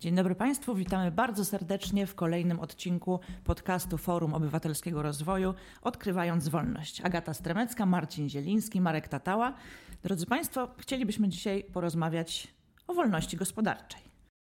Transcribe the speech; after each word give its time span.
Dzień 0.00 0.14
dobry 0.14 0.34
Państwu, 0.34 0.74
witamy 0.74 1.10
bardzo 1.10 1.44
serdecznie 1.44 2.06
w 2.06 2.14
kolejnym 2.14 2.60
odcinku 2.60 3.20
podcastu 3.44 3.98
Forum 3.98 4.34
Obywatelskiego 4.34 5.02
Rozwoju 5.02 5.54
Odkrywając 5.82 6.48
Wolność. 6.48 7.00
Agata 7.00 7.34
Stremecka, 7.34 7.86
Marcin 7.86 8.28
Zieliński, 8.28 8.80
Marek 8.80 9.08
Tatała. 9.08 9.54
Drodzy 10.02 10.26
Państwo, 10.26 10.68
chcielibyśmy 10.78 11.28
dzisiaj 11.28 11.64
porozmawiać 11.64 12.48
o 12.86 12.94
wolności 12.94 13.36
gospodarczej. 13.36 14.00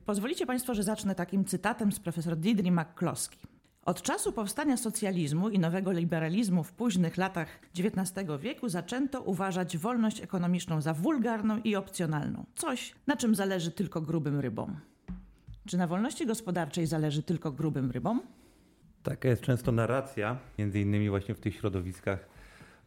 Pozwolicie 0.06 0.46
Państwo, 0.46 0.74
że 0.74 0.84
zacznę 0.84 1.16
takim 1.16 1.46
cytatem 1.46 1.92
z 1.92 2.00
profesor 2.00 2.38
Didri 2.38 2.72
McCloskey. 2.72 3.40
Od 3.86 4.02
czasu 4.02 4.32
powstania 4.32 4.78
socjalizmu 4.78 5.50
i 5.50 5.60
nowego 5.60 5.92
liberalizmu 5.92 6.64
w 6.64 6.74
późnych 6.74 7.18
latach 7.18 7.60
XIX 7.80 8.28
wieku 8.40 8.70
zaczęto 8.70 9.22
uważać 9.22 9.78
wolność 9.78 10.22
ekonomiczną 10.22 10.82
za 10.82 10.94
wulgarną 10.94 11.58
i 11.58 11.76
opcjonalną. 11.76 12.46
Coś, 12.56 12.96
na 13.08 13.18
czym 13.18 13.36
zależy 13.36 13.72
tylko 13.72 14.02
grubym 14.02 14.40
rybom. 14.40 14.80
Czy 15.70 15.78
na 15.78 15.88
wolności 15.88 16.26
gospodarczej 16.26 16.86
zależy 16.88 17.24
tylko 17.24 17.52
grubym 17.52 17.92
rybom? 17.92 18.22
Taka 19.04 19.30
jest 19.30 19.42
często 19.42 19.72
narracja, 19.72 20.38
między 20.60 20.80
innymi 20.80 21.10
właśnie 21.10 21.36
w 21.36 21.40
tych 21.40 21.56
środowiskach, 21.56 22.30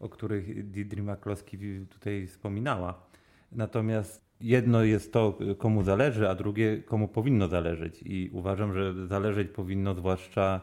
o 0.01 0.09
których 0.09 0.71
Didri 0.71 1.03
McCloskey 1.03 1.87
tutaj 1.91 2.27
wspominała. 2.27 3.07
Natomiast 3.53 4.25
jedno 4.41 4.85
jest 4.85 5.13
to, 5.13 5.39
komu 5.59 5.83
zależy, 5.83 6.29
a 6.29 6.35
drugie, 6.35 6.83
komu 6.83 7.09
powinno 7.09 7.49
zależeć. 7.49 8.03
I 8.03 8.31
uważam, 8.33 8.75
że 8.75 9.07
zależeć 9.07 9.49
powinno 9.49 9.95
zwłaszcza 9.95 10.61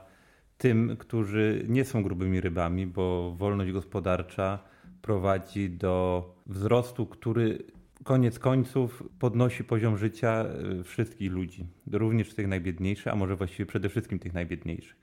tym, 0.58 0.98
którzy 0.98 1.66
nie 1.68 1.86
są 1.86 2.04
grubymi 2.04 2.42
rybami, 2.42 2.88
bo 2.88 3.36
wolność 3.38 3.72
gospodarcza 3.72 4.60
prowadzi 5.02 5.70
do 5.70 6.26
wzrostu, 6.46 7.06
który 7.06 7.64
koniec 8.10 8.40
końców 8.40 9.04
podnosi 9.20 9.64
poziom 9.64 9.98
życia 9.98 10.46
e, 10.80 10.84
wszystkich 10.84 11.32
ludzi, 11.32 11.68
również 11.92 12.34
tych 12.34 12.48
najbiedniejszych, 12.48 13.08
a 13.08 13.16
może 13.16 13.36
właściwie 13.36 13.66
przede 13.66 13.90
wszystkim 13.90 14.20
tych 14.20 14.34
najbiedniejszych. 14.34 14.96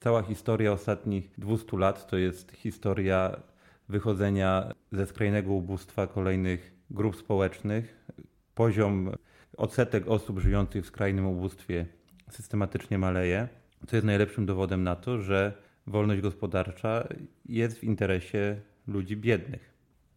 Cała 0.00 0.22
historia 0.22 0.72
ostatnich 0.72 1.30
200 1.38 1.78
lat 1.78 2.06
to 2.06 2.16
jest 2.16 2.52
historia 2.52 3.36
wychodzenia 3.88 4.72
ze 4.92 5.06
skrajnego 5.06 5.52
ubóstwa 5.52 6.06
kolejnych 6.06 6.72
grup 6.90 7.16
społecznych. 7.16 8.06
Poziom 8.54 9.10
odsetek 9.56 10.08
osób 10.08 10.38
żyjących 10.38 10.84
w 10.84 10.86
skrajnym 10.86 11.26
ubóstwie 11.26 11.86
systematycznie 12.30 12.98
maleje, 12.98 13.48
co 13.86 13.96
jest 13.96 14.06
najlepszym 14.06 14.46
dowodem 14.46 14.82
na 14.82 14.96
to, 14.96 15.18
że 15.18 15.52
wolność 15.86 16.22
gospodarcza 16.22 17.08
jest 17.46 17.78
w 17.78 17.84
interesie 17.84 18.56
ludzi 18.86 19.16
biednych. 19.16 19.73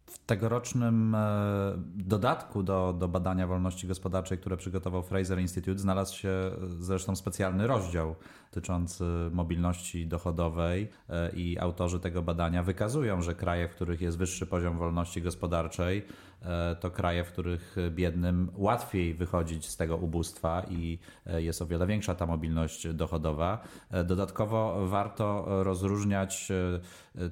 W 0.08 0.18
tegorocznym 0.18 1.14
e, 1.14 1.72
dodatku 1.96 2.62
do, 2.62 2.92
do 2.98 3.08
badania 3.08 3.46
wolności 3.46 3.86
gospodarczej, 3.86 4.38
które 4.38 4.56
przygotował 4.56 5.02
Fraser 5.02 5.38
Institute, 5.38 5.78
znalazł 5.78 6.16
się 6.16 6.30
zresztą 6.78 7.16
specjalny 7.16 7.66
rozdział 7.66 8.14
dotyczący 8.50 9.04
mobilności 9.32 10.06
dochodowej 10.06 10.88
e, 11.08 11.30
i 11.30 11.58
autorzy 11.58 12.00
tego 12.00 12.22
badania 12.22 12.62
wykazują, 12.62 13.22
że 13.22 13.34
kraje, 13.34 13.68
w 13.68 13.70
których 13.70 14.00
jest 14.00 14.18
wyższy 14.18 14.46
poziom 14.46 14.78
wolności 14.78 15.22
gospodarczej, 15.22 16.06
e, 16.42 16.76
to 16.76 16.90
kraje, 16.90 17.24
w 17.24 17.32
których 17.32 17.76
biednym 17.90 18.50
łatwiej 18.54 19.14
wychodzić 19.14 19.68
z 19.68 19.76
tego 19.76 19.96
ubóstwa 19.96 20.62
i 20.70 20.98
jest 21.26 21.62
o 21.62 21.66
wiele 21.66 21.86
większa 21.86 22.14
ta 22.14 22.26
mobilność 22.26 22.94
dochodowa. 22.94 23.64
Dodatkowo 24.04 24.86
warto 24.86 25.44
rozróżniać 25.64 26.52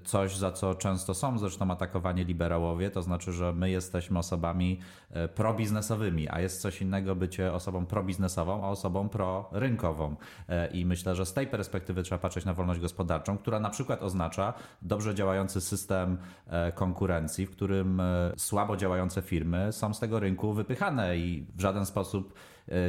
coś, 0.04 0.36
za 0.36 0.52
co 0.52 0.74
często 0.74 1.14
są 1.14 1.38
zresztą 1.38 1.70
atakowani 1.70 2.24
liberałowie, 2.24 2.90
to 2.90 3.02
znaczy, 3.02 3.32
że 3.32 3.52
my 3.52 3.70
jesteśmy 3.70 4.18
osobami 4.18 4.80
e, 5.10 5.28
probiznesowymi, 5.28 6.28
a 6.28 6.40
jest 6.40 6.60
coś 6.60 6.82
innego 6.82 7.16
bycie 7.16 7.52
osobą 7.52 7.86
probiznesową, 7.86 8.64
a 8.64 8.68
osobą 8.68 9.08
prorynkową. 9.08 10.16
E, 10.48 10.66
I 10.66 10.86
myślę, 10.86 11.14
że 11.14 11.26
z 11.26 11.32
tej 11.32 11.46
perspektywy 11.46 12.02
trzeba 12.02 12.18
patrzeć 12.18 12.44
na 12.44 12.54
wolność 12.54 12.80
gospodarczą, 12.80 13.38
która 13.38 13.60
na 13.60 13.70
przykład 13.70 14.02
oznacza 14.02 14.54
dobrze 14.82 15.14
działający 15.14 15.60
system 15.60 16.18
e, 16.46 16.72
konkurencji, 16.72 17.46
w 17.46 17.50
którym 17.50 18.02
słabo 18.36 18.76
działające 18.76 19.22
firmy 19.22 19.72
są 19.72 19.94
z 19.94 20.00
tego 20.00 20.20
rynku 20.20 20.52
wypychane 20.52 21.18
i 21.18 21.46
w 21.56 21.60
żaden 21.60 21.86
sposób 21.86 22.34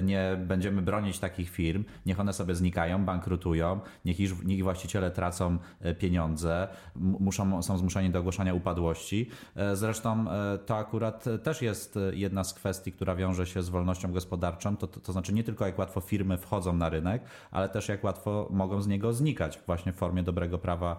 nie 0.04 0.38
będziemy 0.48 0.82
bronić 0.82 1.20
takich 1.20 1.50
firm, 1.50 1.84
niech 2.06 2.20
one 2.20 2.34
sobie 2.34 2.56
znikają, 2.56 3.06
bankrutują, 3.06 3.80
niech 4.06 4.20
ich, 4.20 4.64
właściciele 4.64 5.12
tracą 5.12 5.58
e, 5.82 5.96
pieniądze, 5.96 6.68
muszą, 6.96 7.62
są 7.64 7.78
zmuszeni 7.78 8.10
do 8.10 8.20
ogłoszenia 8.20 8.54
upadłości. 8.54 9.30
E, 9.56 9.76
zresztą 9.76 10.26
to 10.66 10.78
akurat 10.78 11.26
też 11.44 11.62
jest 11.62 12.00
jedna 12.12 12.44
z 12.44 12.54
kwestii, 12.54 12.92
która 12.92 13.16
wiąże 13.16 13.46
się 13.46 13.64
z 13.64 13.70
wolnością 13.70 14.12
gospodarczą, 14.12 14.78
to, 14.78 14.88
to, 14.88 15.00
to 15.00 15.12
znaczy 15.12 15.34
nie 15.34 15.44
tylko 15.44 15.66
jak 15.66 15.80
łatwo 15.80 16.02
firmy 16.02 16.38
wchodzą 16.38 16.74
na 16.74 16.90
rynek, 16.90 17.24
ale 17.52 17.70
też 17.70 17.90
jak 17.90 18.04
łatwo 18.04 18.48
mogą 18.52 18.82
z 18.82 18.88
niego 18.88 19.14
znikać 19.14 19.60
właśnie 19.66 19.94
w 19.94 19.96
formie 19.96 20.24
dobrego 20.24 20.58
prawa 20.58 20.98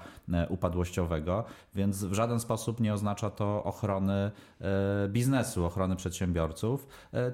upadłościowego, 0.48 1.44
więc 1.74 2.04
w 2.04 2.12
żaden 2.12 2.40
sposób 2.40 2.80
nie 2.80 2.94
oznacza 2.94 3.30
to 3.30 3.64
ochrony 3.64 4.30
biznesu, 5.08 5.64
ochrony 5.64 5.96
przedsiębiorców, 5.96 6.86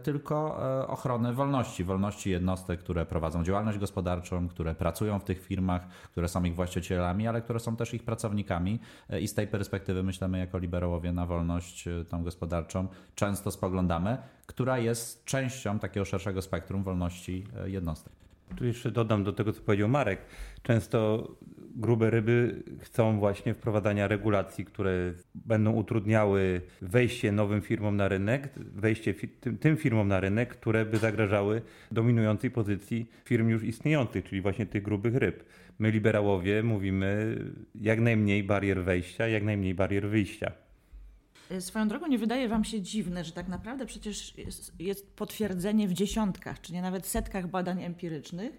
tylko 0.02 0.58
ochrony 0.88 1.33
wolności, 1.34 1.84
wolności 1.84 2.30
jednostek, 2.30 2.80
które 2.80 3.06
prowadzą 3.06 3.44
działalność 3.44 3.78
gospodarczą, 3.78 4.48
które 4.48 4.74
pracują 4.74 5.18
w 5.18 5.24
tych 5.24 5.46
firmach, 5.46 5.88
które 5.88 6.28
są 6.28 6.44
ich 6.44 6.54
właścicielami, 6.54 7.28
ale 7.28 7.42
które 7.42 7.60
są 7.60 7.76
też 7.76 7.94
ich 7.94 8.02
pracownikami. 8.02 8.80
E, 9.10 9.20
I 9.20 9.28
z 9.28 9.34
tej 9.34 9.46
perspektywy 9.46 10.02
myślimy 10.02 10.38
jako 10.38 10.58
liberałowie 10.58 11.12
na 11.12 11.26
wolność 11.26 11.88
e, 11.88 12.04
tą 12.04 12.22
gospodarczą 12.22 12.88
często 13.14 13.50
spoglądamy, 13.50 14.18
która 14.46 14.78
jest 14.78 15.24
częścią 15.24 15.78
takiego 15.78 16.04
szerszego 16.04 16.42
spektrum 16.42 16.82
wolności 16.82 17.46
e, 17.56 17.70
jednostek. 17.70 18.23
Tu 18.56 18.64
jeszcze 18.64 18.90
dodam 18.90 19.24
do 19.24 19.32
tego, 19.32 19.52
co 19.52 19.62
powiedział 19.62 19.88
Marek. 19.88 20.18
Często 20.62 21.28
grube 21.76 22.10
ryby 22.10 22.62
chcą 22.80 23.18
właśnie 23.18 23.54
wprowadzania 23.54 24.08
regulacji, 24.08 24.64
które 24.64 25.12
będą 25.34 25.72
utrudniały 25.72 26.60
wejście 26.82 27.32
nowym 27.32 27.62
firmom 27.62 27.96
na 27.96 28.08
rynek, 28.08 28.48
wejście 28.56 29.14
tym, 29.14 29.58
tym 29.58 29.76
firmom 29.76 30.08
na 30.08 30.20
rynek, 30.20 30.48
które 30.48 30.84
by 30.84 30.96
zagrażały 30.96 31.62
dominującej 31.92 32.50
pozycji 32.50 33.10
firm 33.24 33.48
już 33.48 33.62
istniejących, 33.62 34.24
czyli 34.24 34.40
właśnie 34.40 34.66
tych 34.66 34.82
grubych 34.82 35.14
ryb. 35.14 35.44
My, 35.78 35.90
liberałowie, 35.90 36.62
mówimy 36.62 37.38
jak 37.74 38.00
najmniej 38.00 38.44
barier 38.44 38.84
wejścia, 38.84 39.28
jak 39.28 39.42
najmniej 39.42 39.74
barier 39.74 40.08
wyjścia. 40.08 40.63
Swoją 41.60 41.88
drogą 41.88 42.06
nie 42.06 42.18
wydaje 42.18 42.48
Wam 42.48 42.64
się 42.64 42.80
dziwne, 42.80 43.24
że 43.24 43.32
tak 43.32 43.48
naprawdę 43.48 43.86
przecież 43.86 44.38
jest, 44.38 44.80
jest 44.80 45.16
potwierdzenie 45.16 45.88
w 45.88 45.92
dziesiątkach, 45.92 46.60
czy 46.60 46.72
nie 46.72 46.82
nawet 46.82 47.06
setkach 47.06 47.46
badań 47.46 47.82
empirycznych, 47.82 48.58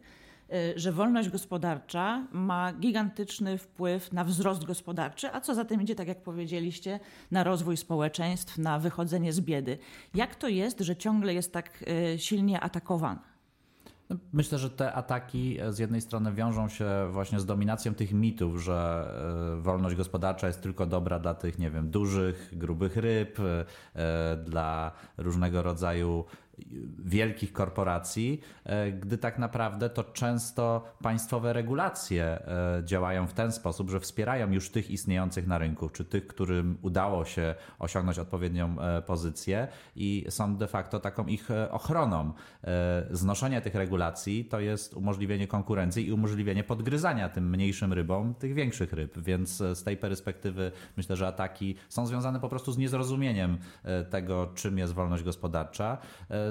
Y, 0.54 0.80
że 0.80 0.92
wolność 0.92 1.30
gospodarcza 1.30 2.28
ma 2.32 2.74
gigantyczny 2.74 3.58
wpływ 3.58 4.14
na 4.14 4.24
wzrost 4.24 4.66
gospodarczy, 4.66 5.32
a 5.34 5.42
co 5.42 5.56
za 5.56 5.66
tym 5.66 5.82
idzie, 5.82 5.96
tak 5.96 6.08
jak 6.08 6.24
powiedzieliście, 6.24 7.00
na 7.32 7.44
rozwój 7.44 7.78
społeczeństw, 7.78 8.58
na 8.58 8.80
wychodzenie 8.80 9.34
z 9.34 9.42
biedy. 9.42 9.78
Jak 10.16 10.36
to 10.36 10.48
jest, 10.48 10.80
że 10.80 10.96
ciągle 10.96 11.34
jest 11.34 11.54
tak 11.54 11.84
y, 12.14 12.20
silnie 12.20 12.60
atakowana? 12.60 13.35
No, 14.10 14.16
myślę, 14.34 14.58
że 14.58 14.70
te 14.70 14.94
ataki 14.94 15.58
z 15.70 15.80
jednej 15.80 16.02
strony 16.02 16.34
wiążą 16.34 16.70
się 16.70 16.88
właśnie 17.12 17.40
z 17.40 17.46
dominacją 17.46 17.96
tych 17.96 18.14
mitów, 18.14 18.62
że 18.62 19.10
y, 19.58 19.62
wolność 19.62 19.96
gospodarcza 19.96 20.48
jest 20.48 20.62
tylko 20.62 20.86
dobra 20.86 21.20
dla 21.20 21.34
tych, 21.34 21.60
nie 21.60 21.72
wiem, 21.72 21.90
dużych, 21.90 22.50
grubych 22.58 22.98
ryb, 22.98 23.38
dla 24.46 24.92
różnego 25.18 25.62
rodzaju 25.62 26.26
wielkich 27.06 27.54
korporacji, 27.54 28.42
e, 28.64 28.92
gdy 28.92 29.18
tak 29.18 29.40
naprawdę 29.40 29.90
to 29.90 30.04
często 30.04 30.84
państwowe 31.02 31.54
regulacje 31.54 32.24
e, 32.24 32.82
działają 32.84 33.28
w 33.28 33.34
ten 33.34 33.52
sposób, 33.52 33.90
że 33.90 34.00
wspierają 34.00 34.52
już 34.52 34.70
tych 34.70 34.92
istniejących 34.92 35.48
na 35.48 35.58
rynku, 35.58 35.90
czy 35.90 36.06
tych, 36.06 36.28
którym 36.28 36.78
udało 36.82 37.26
się 37.26 37.56
osiągnąć 37.80 38.20
odpowiednią 38.20 38.80
e, 38.80 39.02
pozycję 39.02 39.68
i 39.96 40.26
są 40.30 40.58
de 40.58 40.68
facto 40.68 41.00
taką 41.00 41.26
ich 41.26 41.50
ochroną. 41.72 42.34
Znoszenie 43.12 43.62
tych 43.62 43.76
regulacji 43.76 44.46
to 44.46 44.60
jest 44.60 44.94
umożliwienie 44.94 45.48
konkurencji 45.48 46.08
i 46.08 46.12
umożliwienie 46.12 46.64
podgryzania 46.64 47.30
tym 47.30 47.50
mniejszym 47.50 47.94
rybom 47.94 48.34
tych 48.34 48.54
większych 48.54 48.94
ryb, 48.94 49.20
więc 49.20 49.58
z 49.58 49.84
tej 49.84 49.98
perspektywy 49.98 50.72
myślę, 50.98 51.16
że 51.16 51.28
ataki 51.28 51.76
są 51.90 52.08
związane 52.08 52.40
po 52.40 52.50
prostu 52.50 52.72
z 52.72 52.78
niezrozumieniem 52.78 53.58
tego, 54.10 54.52
czym 54.56 54.78
jest 54.78 54.94
wolność 54.94 55.24
gospodarcza 55.24 55.98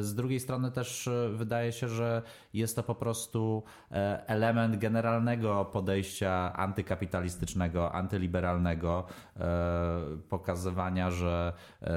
z 0.01 0.15
drugiej 0.15 0.41
strony 0.41 0.71
też 0.71 1.09
e, 1.09 1.29
wydaje 1.29 1.73
się, 1.73 1.89
że 1.89 2.23
jest 2.55 2.77
to 2.77 2.83
po 2.83 2.95
prostu 2.95 3.63
e, 3.93 4.29
element 4.29 4.77
generalnego 4.77 5.65
podejścia 5.65 6.53
antykapitalistycznego, 6.57 7.93
antyliberalnego, 7.93 9.07
e, 9.37 9.45
pokazywania, 10.29 11.11
że 11.11 11.53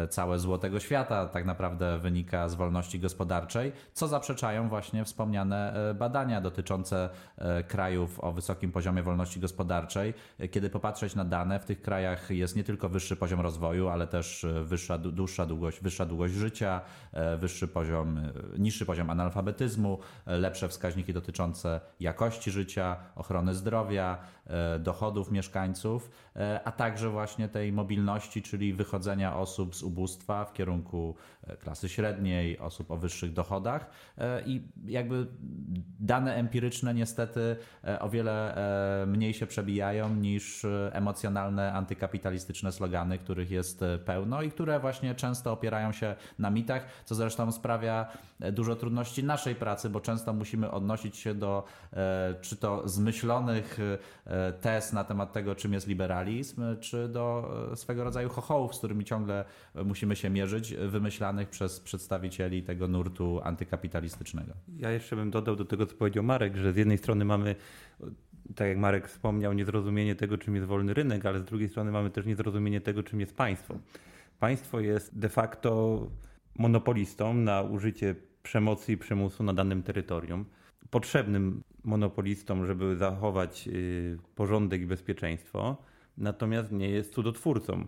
całe 0.10 0.40
zło 0.40 0.58
tego 0.58 0.80
świata 0.80 1.26
tak 1.26 1.46
naprawdę 1.46 1.98
wynika 2.00 2.50
z 2.50 2.56
wolności 2.56 3.00
gospodarczej, 3.00 3.72
co 3.94 4.08
zaprzeczają 4.08 4.70
właśnie 4.70 5.06
wspomniane 5.06 5.74
badania 5.96 6.42
dotyczące 6.42 7.10
krajów 7.68 8.20
o 8.20 8.32
wysokim 8.32 8.72
poziomie 8.72 9.04
wolności 9.04 9.40
gospodarczej. 9.40 10.14
Kiedy 10.52 10.70
popatrzeć 10.70 11.16
na 11.16 11.26
dane, 11.26 11.60
w 11.60 11.66
tych 11.66 11.82
krajach 11.82 12.32
jest 12.32 12.56
nie 12.56 12.64
tylko 12.64 12.90
wyższy 12.90 13.16
poziom 13.16 13.42
rozwoju, 13.42 13.88
ale 13.88 14.08
też 14.08 14.46
wyższa, 14.64 14.98
dłuższa 14.98 15.46
długość, 15.46 15.82
wyższa 15.82 16.06
długość 16.06 16.34
życia, 16.34 16.82
wyższy 17.38 17.68
poziom 17.68 17.87
poziom, 17.88 18.20
niższy 18.58 18.86
poziom 18.86 19.10
analfabetyzmu, 19.10 20.00
lepsze 20.26 20.70
wskaźniki 20.70 21.14
dotyczące 21.14 21.82
jakości 22.00 22.52
życia, 22.52 22.98
ochrony 23.16 23.56
zdrowia, 23.56 24.18
dochodów 24.80 25.32
mieszkańców, 25.32 26.12
a 26.66 26.72
także 26.72 27.10
właśnie 27.10 27.50
tej 27.50 27.74
mobilności, 27.74 28.42
czyli 28.42 28.74
wychodzenia 28.74 29.38
osób 29.38 29.76
z 29.76 29.84
ubóstwa 29.84 30.46
w 30.46 30.54
kierunku 30.54 31.16
klasy 31.60 31.90
średniej, 31.90 32.60
osób 32.60 32.92
o 32.92 32.98
wyższych 32.98 33.34
dochodach. 33.34 33.90
I 34.46 34.68
jakby 34.86 35.28
dane 36.00 36.36
empiryczne 36.36 36.94
niestety 36.94 37.56
o 38.00 38.10
wiele 38.10 38.58
mniej 39.08 39.34
się 39.34 39.48
przebijają 39.48 40.16
niż 40.16 40.66
emocjonalne 40.92 41.74
antykapitalistyczne 41.74 42.72
slogany, 42.72 43.18
których 43.18 43.52
jest 43.52 43.84
pełno 44.06 44.42
i 44.42 44.52
które 44.52 44.80
właśnie 44.80 45.16
często 45.16 45.52
opierają 45.52 45.92
się 45.92 46.16
na 46.40 46.50
mitach, 46.50 46.86
co 47.06 47.16
zresztą 47.16 47.52
sprawia 47.52 47.77
dużo 48.52 48.76
trudności 48.76 49.24
naszej 49.24 49.56
pracy, 49.56 49.90
bo 49.90 50.02
często 50.02 50.34
musimy 50.34 50.72
odnosić 50.72 51.18
się 51.18 51.34
do 51.34 51.64
e, 51.94 52.36
czy 52.42 52.56
to 52.56 52.88
zmyślonych 52.88 53.80
e, 54.26 54.54
tez 54.54 54.94
na 54.94 55.04
temat 55.04 55.34
tego, 55.34 55.56
czym 55.56 55.74
jest 55.74 55.88
liberalizm, 55.88 56.62
czy 56.80 57.08
do 57.08 57.52
e, 57.72 57.76
swego 57.76 58.04
rodzaju 58.04 58.30
chochołów, 58.30 58.76
z 58.76 58.78
którymi 58.78 59.06
ciągle 59.06 59.46
musimy 59.86 60.16
się 60.16 60.30
mierzyć, 60.30 60.76
wymyślanych 60.76 61.50
przez 61.50 61.80
przedstawicieli 61.80 62.64
tego 62.64 62.88
nurtu 62.88 63.42
antykapitalistycznego. 63.44 64.54
Ja 64.78 64.92
jeszcze 64.92 65.16
bym 65.16 65.32
dodał 65.32 65.56
do 65.56 65.66
tego, 65.66 65.86
co 65.86 65.96
powiedział 65.96 66.24
Marek, 66.24 66.58
że 66.58 66.74
z 66.74 66.76
jednej 66.76 66.98
strony 66.98 67.26
mamy 67.26 67.56
tak 68.56 68.68
jak 68.68 68.78
Marek 68.78 69.08
wspomniał, 69.08 69.54
niezrozumienie 69.54 70.16
tego, 70.16 70.38
czym 70.38 70.56
jest 70.56 70.68
wolny 70.68 70.94
rynek, 70.94 71.26
ale 71.26 71.40
z 71.40 71.46
drugiej 71.46 71.70
strony 71.70 71.92
mamy 71.92 72.10
też 72.10 72.26
niezrozumienie 72.26 72.82
tego, 72.82 73.04
czym 73.04 73.20
jest 73.20 73.36
państwo. 73.36 73.76
Państwo 74.40 74.80
jest 74.80 75.20
de 75.20 75.30
facto 75.30 76.02
monopolistą 76.58 77.34
na 77.34 77.62
użycie 77.62 78.16
przemocy 78.44 78.92
i 78.92 78.98
przymusu 78.98 79.44
na 79.44 79.54
danym 79.54 79.84
terytorium. 79.84 80.46
Potrzebnym 80.90 81.64
monopolistom, 81.84 82.66
żeby 82.66 82.96
zachować 82.96 83.68
y, 83.68 84.18
porządek 84.36 84.82
i 84.82 84.86
bezpieczeństwo, 84.86 85.78
natomiast 86.18 86.72
nie 86.72 86.90
jest 86.90 87.14
cudotwórcą, 87.14 87.86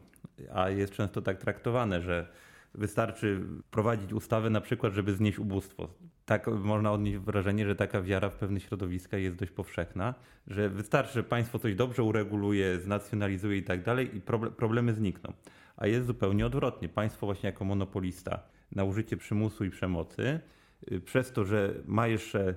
a 0.53 0.69
jest 0.69 0.93
często 0.93 1.21
tak 1.21 1.37
traktowane, 1.37 2.01
że 2.01 2.27
wystarczy 2.73 3.41
prowadzić 3.71 4.13
ustawę 4.13 4.49
na 4.49 4.61
przykład, 4.61 4.93
żeby 4.93 5.13
znieść 5.13 5.39
ubóstwo. 5.39 5.89
Tak 6.25 6.47
można 6.47 6.91
odnieść 6.91 7.17
wrażenie, 7.17 7.65
że 7.65 7.75
taka 7.75 8.01
wiara 8.01 8.29
w 8.29 8.35
pewne 8.35 8.59
środowiska 8.59 9.17
jest 9.17 9.35
dość 9.35 9.51
powszechna, 9.51 10.13
że 10.47 10.69
wystarczy, 10.69 11.13
że 11.13 11.23
państwo 11.23 11.59
coś 11.59 11.75
dobrze 11.75 12.03
ureguluje, 12.03 12.79
znacjonalizuje 12.79 13.57
i 13.57 13.63
tak 13.63 13.83
dalej 13.83 14.17
i 14.17 14.21
problemy 14.57 14.93
znikną. 14.93 15.33
A 15.77 15.87
jest 15.87 16.07
zupełnie 16.07 16.45
odwrotnie. 16.45 16.89
Państwo 16.89 17.25
właśnie 17.25 17.47
jako 17.47 17.65
monopolista 17.65 18.39
na 18.71 18.83
użycie 18.83 19.17
przymusu 19.17 19.65
i 19.65 19.69
przemocy, 19.69 20.39
y, 20.91 20.99
przez 20.99 21.31
to, 21.31 21.45
że 21.45 21.73
ma 21.85 22.07
jeszcze 22.07 22.55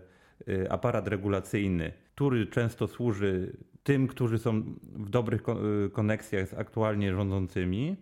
y, 0.49 0.71
aparat 0.71 1.09
regulacyjny, 1.09 1.93
który 2.15 2.47
często 2.47 2.89
służy 2.89 3.57
tym, 3.83 4.07
którzy 4.07 4.39
są 4.39 4.63
w 4.83 5.11
dobrych 5.11 5.43
y, 5.87 5.91
koneksjach 5.91 6.49
z 6.49 6.55
aktualnie 6.55 7.15
rządzącymi, 7.15 7.97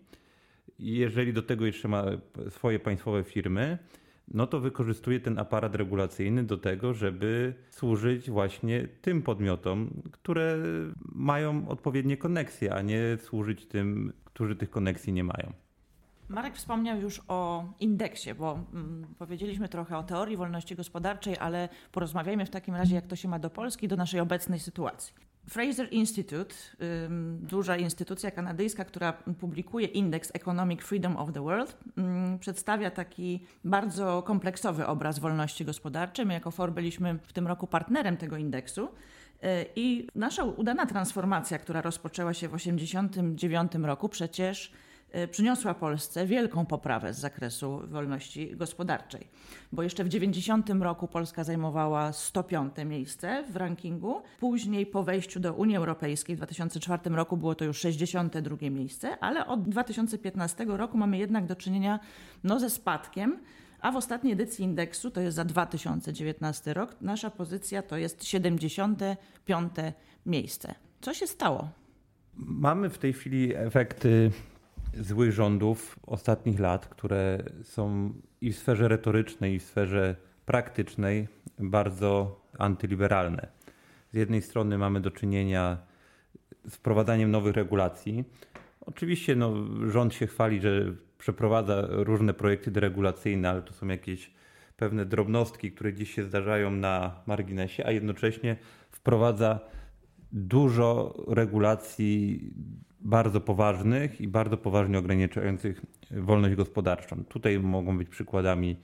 jeżeli 0.79 1.33
do 1.33 1.43
tego 1.43 1.67
jeszcze 1.67 1.89
ma 1.89 2.05
swoje 2.51 2.79
państwowe 2.79 3.25
firmy, 3.25 3.79
no 4.35 4.47
to 4.47 4.61
wykorzystuje 4.61 5.21
ten 5.21 5.39
aparat 5.39 5.75
regulacyjny 5.75 6.45
do 6.45 6.59
tego, 6.59 6.95
żeby 6.95 7.55
służyć 7.71 8.31
właśnie 8.31 8.89
tym 9.03 9.23
podmiotom, 9.23 9.91
które 10.13 10.59
mają 11.13 11.69
odpowiednie 11.69 12.17
koneksje, 12.17 12.75
a 12.75 12.83
nie 12.83 13.19
służyć 13.21 13.67
tym, 13.67 14.13
którzy 14.25 14.57
tych 14.57 14.71
koneksji 14.71 15.13
nie 15.13 15.25
mają. 15.25 15.53
Marek 16.31 16.57
wspomniał 16.57 17.01
już 17.01 17.23
o 17.29 17.65
indeksie, 17.81 18.35
bo 18.35 18.59
mm, 18.75 19.15
powiedzieliśmy 19.19 19.69
trochę 19.69 19.99
o 19.99 20.03
teorii 20.03 20.37
wolności 20.37 20.77
gospodarczej, 20.77 21.37
ale 21.39 21.69
porozmawiajmy 21.93 22.47
w 22.47 22.51
takim 22.51 22.75
razie, 22.75 22.95
jak 22.95 23.07
to 23.07 23.17
się 23.17 23.29
ma 23.29 23.39
do 23.39 23.51
Polski, 23.51 23.89
do 23.89 23.97
naszej 23.97 24.21
obecnej 24.21 24.61
sytuacji. 24.61 25.15
Fraser 25.49 25.93
Institute, 25.93 26.55
duża 27.41 27.77
instytucja 27.77 28.31
kanadyjska, 28.31 28.85
która 28.85 29.13
publikuje 29.13 29.87
indeks 29.87 30.31
Economic 30.35 30.81
Freedom 30.83 31.17
of 31.17 31.33
the 31.33 31.41
World, 31.41 31.79
przedstawia 32.41 32.91
taki 32.91 33.47
bardzo 33.65 34.23
kompleksowy 34.23 34.87
obraz 34.87 35.19
wolności 35.19 35.65
gospodarczej. 35.65 36.27
My 36.27 36.35
jako 36.35 36.51
FOR 36.51 36.73
byliśmy 36.73 37.19
w 37.23 37.33
tym 37.33 37.47
roku 37.47 37.67
partnerem 37.67 38.17
tego 38.17 38.37
indeksu. 38.37 38.85
Y, 38.85 39.67
I 39.77 40.07
nasza 40.15 40.45
udana 40.45 40.87
transformacja, 40.87 41.59
która 41.59 41.83
rozpoczęła 41.83 42.35
się 42.35 42.49
w 42.49 42.53
1989 42.53 43.73
roku, 43.75 44.09
przecież 44.09 44.73
przyniosła 45.31 45.75
Polsce 45.75 46.27
wielką 46.27 46.67
poprawę 46.67 47.15
z 47.15 47.19
zakresu 47.19 47.81
wolności 47.87 48.57
gospodarczej. 48.57 49.29
Bo 49.73 49.83
jeszcze 49.83 50.05
w 50.05 50.09
90 50.09 50.71
roku 50.71 51.09
Polska 51.09 51.45
zajmowała 51.45 52.13
105 52.13 52.73
miejsce 52.87 53.45
w 53.51 53.57
rankingu. 53.57 54.23
Później 54.41 54.87
po 54.87 55.03
wejściu 55.03 55.41
do 55.41 55.55
Unii 55.55 55.77
Europejskiej 55.77 56.37
w 56.37 56.39
2004 56.39 57.11
roku 57.11 57.37
było 57.37 57.55
to 57.55 57.65
już 57.65 57.79
62 57.79 58.57
miejsce, 58.71 59.19
ale 59.19 59.47
od 59.47 59.69
2015 59.69 60.65
roku 60.65 60.99
mamy 60.99 61.19
jednak 61.19 61.47
do 61.47 61.57
czynienia 61.57 62.01
no, 62.45 62.61
ze 62.61 62.71
spadkiem. 62.71 63.39
A 63.81 63.93
w 63.93 63.97
ostatniej 63.97 64.33
edycji 64.33 64.65
indeksu, 64.65 65.11
to 65.11 65.21
jest 65.21 65.37
za 65.37 65.45
2019 65.45 66.75
rok, 66.75 66.97
nasza 67.01 67.31
pozycja 67.31 67.83
to 67.83 67.97
jest 67.97 68.25
75 68.25 69.73
miejsce. 70.27 70.75
Co 71.01 71.15
się 71.15 71.27
stało? 71.27 71.69
Mamy 72.35 72.91
w 72.91 72.99
tej 72.99 73.13
chwili 73.13 73.55
efekty 73.55 74.31
złych 74.95 75.33
rządów 75.33 75.99
ostatnich 76.07 76.61
lat, 76.61 76.87
które 76.87 77.43
są 77.63 78.13
i 78.41 78.53
w 78.53 78.59
sferze 78.59 78.89
retorycznej, 78.89 79.55
i 79.55 79.59
w 79.59 79.63
sferze 79.63 80.17
praktycznej 80.47 81.29
bardzo 81.59 82.41
antyliberalne. 82.59 83.49
Z 84.13 84.17
jednej 84.17 84.43
strony 84.43 84.79
mamy 84.79 85.01
do 85.01 85.11
czynienia 85.11 85.79
z 86.69 86.77
wprowadzaniem 86.77 87.31
nowych 87.31 87.55
regulacji. 87.57 88.25
Oczywiście 88.81 89.37
no, 89.37 89.55
rząd 89.91 90.15
się 90.15 90.27
chwali, 90.27 90.61
że 90.61 90.93
przeprowadza 91.19 91.87
różne 91.91 92.35
projekty 92.35 92.71
deregulacyjne, 92.71 93.51
ale 93.51 93.63
to 93.63 93.73
są 93.73 93.87
jakieś 93.87 94.31
pewne 94.77 95.07
drobnostki, 95.07 95.73
które 95.73 95.95
dziś 95.95 96.15
się 96.15 96.25
zdarzają 96.25 96.71
na 96.71 97.23
marginesie, 97.27 97.87
a 97.87 97.91
jednocześnie 97.91 98.57
wprowadza 98.91 99.61
dużo 100.33 101.15
regulacji 101.29 102.41
bardzo 103.01 103.41
poważnych 103.41 104.21
i 104.21 104.29
bardzo 104.29 104.57
poważnie 104.57 104.99
ograniczających 104.99 105.83
wolność 106.11 106.55
gospodarczą. 106.55 107.25
Tutaj 107.25 107.59
mogą 107.59 107.99
być 107.99 108.09
przykładami 108.09 108.77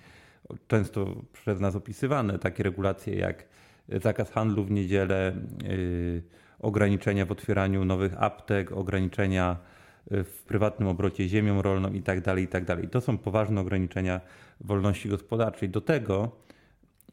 często 0.68 1.22
przez 1.32 1.60
nas 1.60 1.76
opisywane 1.76 2.38
takie 2.38 2.62
regulacje 2.62 3.14
jak 3.14 3.44
zakaz 3.88 4.30
handlu 4.30 4.64
w 4.64 4.70
niedzielę, 4.70 5.36
yy, 5.62 6.22
ograniczenia 6.58 7.26
w 7.26 7.32
otwieraniu 7.32 7.84
nowych 7.84 8.22
aptek, 8.22 8.72
ograniczenia 8.72 9.56
yy, 10.10 10.24
w 10.24 10.43
prywatnym 10.43 10.88
obrocie 10.88 11.29
ziemią 11.29 11.62
rolną 11.62 11.93
itd. 11.93 12.22
Tak 12.22 12.38
itd. 12.38 12.76
Tak 12.76 12.91
to 12.91 13.00
są 13.00 13.19
poważne 13.19 13.60
ograniczenia 13.60 14.20
wolności 14.60 15.08
gospodarczej. 15.08 15.69
Do 15.69 15.81
tego 15.81 16.36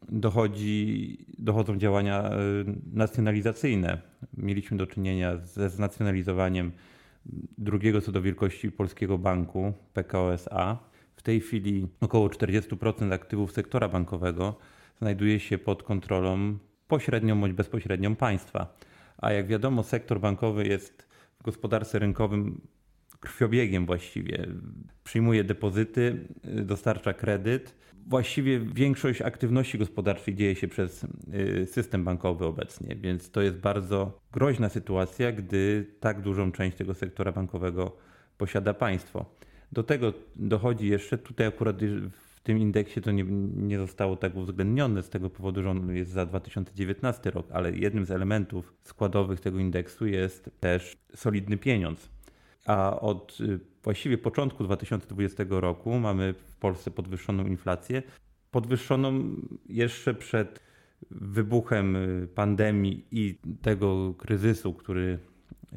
dochodzi, 0.08 1.18
dochodzą 1.38 1.76
działania 1.76 2.30
yy, 2.66 2.74
nacjonalizacyjne. 2.92 3.98
Mieliśmy 4.36 4.76
do 4.76 4.86
czynienia 4.86 5.36
ze 5.36 5.70
znacjonalizowaniem 5.70 6.72
drugiego 7.58 8.00
co 8.00 8.12
do 8.12 8.22
wielkości 8.22 8.72
polskiego 8.72 9.18
banku 9.18 9.72
PKO 9.92 10.32
SA. 10.34 10.78
W 11.16 11.22
tej 11.22 11.40
chwili 11.40 11.88
około 12.00 12.28
40% 12.28 13.12
aktywów 13.12 13.52
sektora 13.52 13.88
bankowego 13.88 14.54
znajduje 14.98 15.40
się 15.40 15.58
pod 15.58 15.82
kontrolą 15.82 16.58
pośrednią 16.88 17.40
bądź 17.40 17.52
bezpośrednią 17.52 18.16
państwa. 18.16 18.76
A 19.18 19.32
jak 19.32 19.46
wiadomo, 19.46 19.82
sektor 19.82 20.20
bankowy 20.20 20.66
jest 20.66 21.08
w 21.40 21.42
gospodarce 21.42 21.98
rynkowym 21.98 22.60
krwiobiegiem 23.24 23.86
właściwie. 23.86 24.46
Przyjmuje 25.04 25.44
depozyty, 25.44 26.28
dostarcza 26.44 27.12
kredyt. 27.12 27.74
Właściwie 28.06 28.60
większość 28.60 29.22
aktywności 29.22 29.78
gospodarczej 29.78 30.34
dzieje 30.34 30.54
się 30.54 30.68
przez 30.68 31.06
y, 31.34 31.66
system 31.66 32.04
bankowy 32.04 32.44
obecnie, 32.44 32.96
więc 32.96 33.30
to 33.30 33.42
jest 33.42 33.56
bardzo 33.56 34.20
groźna 34.32 34.68
sytuacja, 34.68 35.32
gdy 35.32 35.86
tak 36.00 36.20
dużą 36.20 36.52
część 36.52 36.76
tego 36.76 36.94
sektora 36.94 37.32
bankowego 37.32 37.96
posiada 38.38 38.74
państwo. 38.74 39.36
Do 39.72 39.82
tego 39.82 40.12
dochodzi 40.36 40.88
jeszcze, 40.88 41.18
tutaj 41.18 41.46
akurat 41.46 41.76
w 42.10 42.40
tym 42.42 42.58
indeksie 42.58 43.00
to 43.00 43.10
nie, 43.10 43.24
nie 43.56 43.78
zostało 43.78 44.16
tak 44.16 44.36
uwzględnione 44.36 45.02
z 45.02 45.08
tego 45.08 45.30
powodu, 45.30 45.62
że 45.62 45.70
on 45.70 45.96
jest 45.96 46.10
za 46.10 46.26
2019 46.26 47.30
rok, 47.30 47.46
ale 47.52 47.72
jednym 47.72 48.06
z 48.06 48.10
elementów 48.10 48.74
składowych 48.82 49.40
tego 49.40 49.58
indeksu 49.58 50.06
jest 50.06 50.50
też 50.60 50.96
solidny 51.14 51.56
pieniądz 51.56 52.13
a 52.64 53.00
od 53.00 53.38
y, 53.40 53.60
właściwie 53.82 54.18
początku 54.18 54.64
2020 54.64 55.44
roku 55.48 55.98
mamy 55.98 56.34
w 56.34 56.56
Polsce 56.56 56.90
podwyższoną 56.90 57.46
inflację. 57.46 58.02
Podwyższoną 58.50 59.36
jeszcze 59.68 60.14
przed 60.14 60.60
wybuchem 61.10 61.96
y, 61.96 62.28
pandemii 62.34 63.04
i 63.10 63.38
tego 63.62 64.14
kryzysu, 64.18 64.74
który 64.74 65.18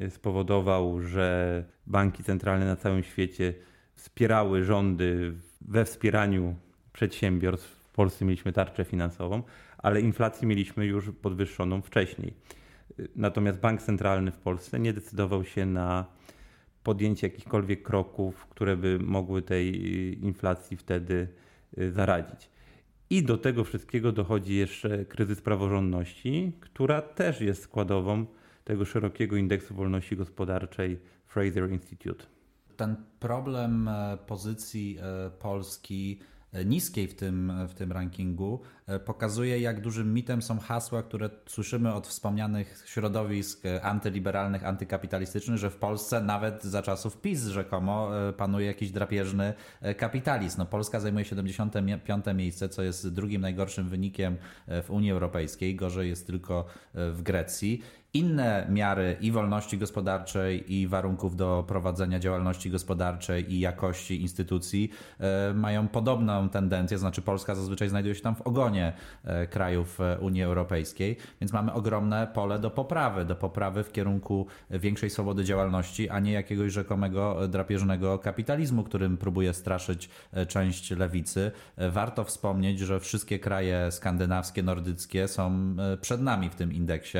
spowodował, 0.08 1.02
że 1.02 1.64
banki 1.86 2.24
centralne 2.24 2.66
na 2.66 2.76
całym 2.76 3.02
świecie 3.02 3.54
wspierały 3.94 4.64
rządy 4.64 5.34
we 5.60 5.84
wspieraniu 5.84 6.56
przedsiębiorstw. 6.92 7.68
W 7.68 7.92
Polsce 7.92 8.24
mieliśmy 8.24 8.52
tarczę 8.52 8.84
finansową, 8.84 9.42
ale 9.78 10.00
inflację 10.00 10.48
mieliśmy 10.48 10.86
już 10.86 11.10
podwyższoną 11.22 11.82
wcześniej. 11.82 12.34
Natomiast 13.16 13.60
bank 13.60 13.82
centralny 13.82 14.30
w 14.30 14.38
Polsce 14.38 14.80
nie 14.80 14.92
decydował 14.92 15.44
się 15.44 15.66
na 15.66 16.06
podjęcie 16.88 17.26
jakichkolwiek 17.26 17.82
kroków, 17.82 18.46
które 18.46 18.76
by 18.76 18.98
mogły 18.98 19.42
tej 19.42 19.66
inflacji 20.24 20.76
wtedy 20.76 21.28
y, 21.78 21.92
zaradzić. 21.92 22.50
I 23.10 23.22
do 23.22 23.38
tego 23.38 23.64
wszystkiego 23.64 24.12
dochodzi 24.12 24.54
jeszcze 24.56 25.04
kryzys 25.04 25.40
praworządności, 25.40 26.52
która 26.60 27.02
też 27.02 27.40
jest 27.40 27.62
składową 27.62 28.26
tego 28.64 28.84
szerokiego 28.84 29.36
indeksu 29.36 29.74
wolności 29.74 30.16
gospodarczej 30.16 30.98
Fraser 31.26 31.70
Institute. 31.70 32.24
Ten 32.76 32.96
problem 33.20 33.88
e, 33.88 34.18
pozycji 34.26 34.98
e, 35.00 35.30
Polski 35.30 36.18
niskiej 36.64 37.08
w 37.08 37.14
tym, 37.14 37.52
w 37.68 37.74
tym 37.74 37.92
rankingu, 37.92 38.60
e, 38.86 38.98
pokazuje, 38.98 39.60
jak 39.60 39.80
dużym 39.80 40.14
mitem 40.14 40.42
są 40.42 40.58
hasła, 40.58 41.02
które 41.02 41.30
słyszymy 41.46 41.94
od 41.94 42.06
wspomnianych 42.06 42.84
środowisk 42.86 43.66
e, 43.66 43.82
antyliberalnych, 43.82 44.64
antykapitalistycznych, 44.64 45.58
że 45.58 45.70
w 45.70 45.76
Polsce 45.76 46.20
nawet 46.20 46.64
za 46.64 46.82
czasów 46.82 47.20
PiS 47.20 47.46
rzekomo 47.46 48.28
e, 48.28 48.32
panuje 48.32 48.66
jakiś 48.66 48.90
drapieżny 48.90 49.54
kapitalizm. 49.96 50.58
No, 50.58 50.66
Polska 50.66 51.00
zajmuje 51.00 51.24
75. 51.24 52.24
miejsce, 52.34 52.68
co 52.68 52.82
jest 52.82 53.08
drugim 53.08 53.40
najgorszym 53.40 53.88
wynikiem 53.88 54.36
w 54.68 54.90
Unii 54.90 55.10
Europejskiej. 55.10 55.76
Gorzej 55.76 56.08
jest 56.08 56.26
tylko 56.26 56.64
w 56.94 57.22
Grecji 57.22 57.82
inne 58.14 58.66
miary 58.70 59.16
i 59.20 59.32
wolności 59.32 59.78
gospodarczej, 59.78 60.74
i 60.74 60.86
warunków 60.86 61.36
do 61.36 61.64
prowadzenia 61.68 62.18
działalności 62.18 62.70
gospodarczej, 62.70 63.52
i 63.52 63.60
jakości 63.60 64.22
instytucji 64.22 64.90
e, 65.20 65.54
mają 65.54 65.88
podobną 65.88 66.48
tendencję, 66.48 66.98
znaczy 66.98 67.22
Polska 67.22 67.54
zazwyczaj 67.54 67.88
znajduje 67.88 68.14
się 68.14 68.22
tam 68.22 68.34
w 68.34 68.42
ogonie 68.42 68.92
e, 69.24 69.46
krajów 69.46 70.00
e, 70.00 70.18
Unii 70.18 70.42
Europejskiej, 70.42 71.16
więc 71.40 71.52
mamy 71.52 71.72
ogromne 71.72 72.26
pole 72.34 72.58
do 72.58 72.70
poprawy, 72.70 73.24
do 73.24 73.36
poprawy 73.36 73.84
w 73.84 73.92
kierunku 73.92 74.46
większej 74.70 75.10
swobody 75.10 75.44
działalności, 75.44 76.10
a 76.10 76.20
nie 76.20 76.32
jakiegoś 76.32 76.72
rzekomego 76.72 77.48
drapieżnego 77.48 78.18
kapitalizmu, 78.18 78.82
którym 78.82 79.16
próbuje 79.16 79.54
straszyć 79.54 80.10
część 80.48 80.90
lewicy. 80.90 81.50
Warto 81.76 82.24
wspomnieć, 82.24 82.78
że 82.78 83.00
wszystkie 83.00 83.38
kraje 83.38 83.92
skandynawskie, 83.92 84.62
nordyckie 84.62 85.28
są 85.28 85.76
przed 86.00 86.22
nami 86.22 86.50
w 86.50 86.54
tym 86.54 86.72
indeksie. 86.72 87.18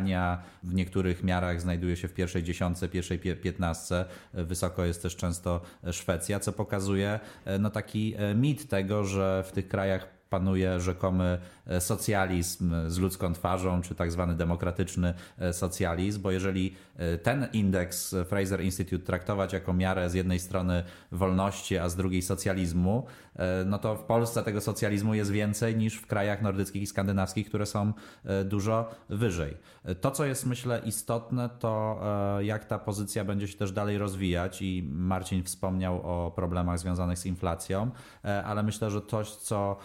Dania 0.00 0.42
w 0.62 0.74
niektórych 0.74 1.24
miarach 1.24 1.60
znajduje 1.60 1.96
się 1.96 2.08
w 2.08 2.14
pierwszej 2.14 2.42
dziesiątce, 2.42 2.88
pierwszej 2.88 3.18
piętnastce. 3.18 4.04
Wysoko 4.34 4.84
jest 4.84 5.02
też 5.02 5.16
często 5.16 5.60
Szwecja, 5.92 6.40
co 6.40 6.52
pokazuje 6.52 7.20
e, 7.44 7.58
no, 7.58 7.70
taki 7.70 8.14
e, 8.16 8.34
mit 8.34 8.68
tego, 8.68 9.04
że 9.04 9.44
w 9.46 9.52
tych 9.52 9.68
krajach 9.68 10.19
panuje 10.30 10.80
rzekomy 10.80 11.38
e, 11.66 11.80
socjalizm 11.80 12.74
z 12.86 12.98
ludzką 12.98 13.32
twarzą, 13.32 13.82
czy 13.82 13.94
tak 13.94 14.12
zwany 14.12 14.34
demokratyczny 14.34 15.14
socjalizm, 15.52 16.22
bo 16.22 16.30
jeżeli 16.30 16.74
ten 17.22 17.48
indeks 17.52 18.14
Fraser 18.28 18.60
Institute 18.60 19.06
traktować 19.06 19.52
jako 19.52 19.72
miarę 19.72 20.10
z 20.10 20.14
jednej 20.14 20.38
strony 20.38 20.84
wolności, 21.12 21.78
a 21.78 21.88
z 21.88 21.96
drugiej 21.96 22.22
socjalizmu, 22.22 23.06
E, 23.40 23.64
no 23.64 23.78
to 23.78 23.96
w 23.96 24.02
Polsce 24.02 24.42
tego 24.42 24.60
socjalizmu 24.60 25.14
jest 25.14 25.30
więcej 25.30 25.76
niż 25.76 25.96
w 25.96 26.06
krajach 26.06 26.42
nordyckich 26.42 26.82
i 26.82 26.86
skandynawskich, 26.86 27.48
które 27.48 27.66
są 27.66 27.92
e, 28.24 28.44
dużo 28.44 28.90
wyżej. 29.08 29.56
E, 29.84 29.94
to, 29.94 30.10
co 30.10 30.24
jest 30.24 30.46
myślę 30.46 30.82
istotne, 30.84 31.48
to 31.58 32.00
jak 32.40 32.64
ta 32.64 32.78
pozycja 32.78 33.24
będzie 33.24 33.48
się 33.48 33.58
też 33.58 33.72
dalej 33.72 33.98
rozwijać 33.98 34.62
i 34.62 34.88
Marcin 34.92 35.44
wspomniał 35.44 36.00
o 36.02 36.30
problemach 36.30 36.78
związanych 36.78 37.18
z 37.18 37.26
inflacją, 37.26 37.90
ale 38.44 38.62
myślę, 38.62 38.90
że 38.90 39.02
coś, 39.02 39.30
co 39.30 39.76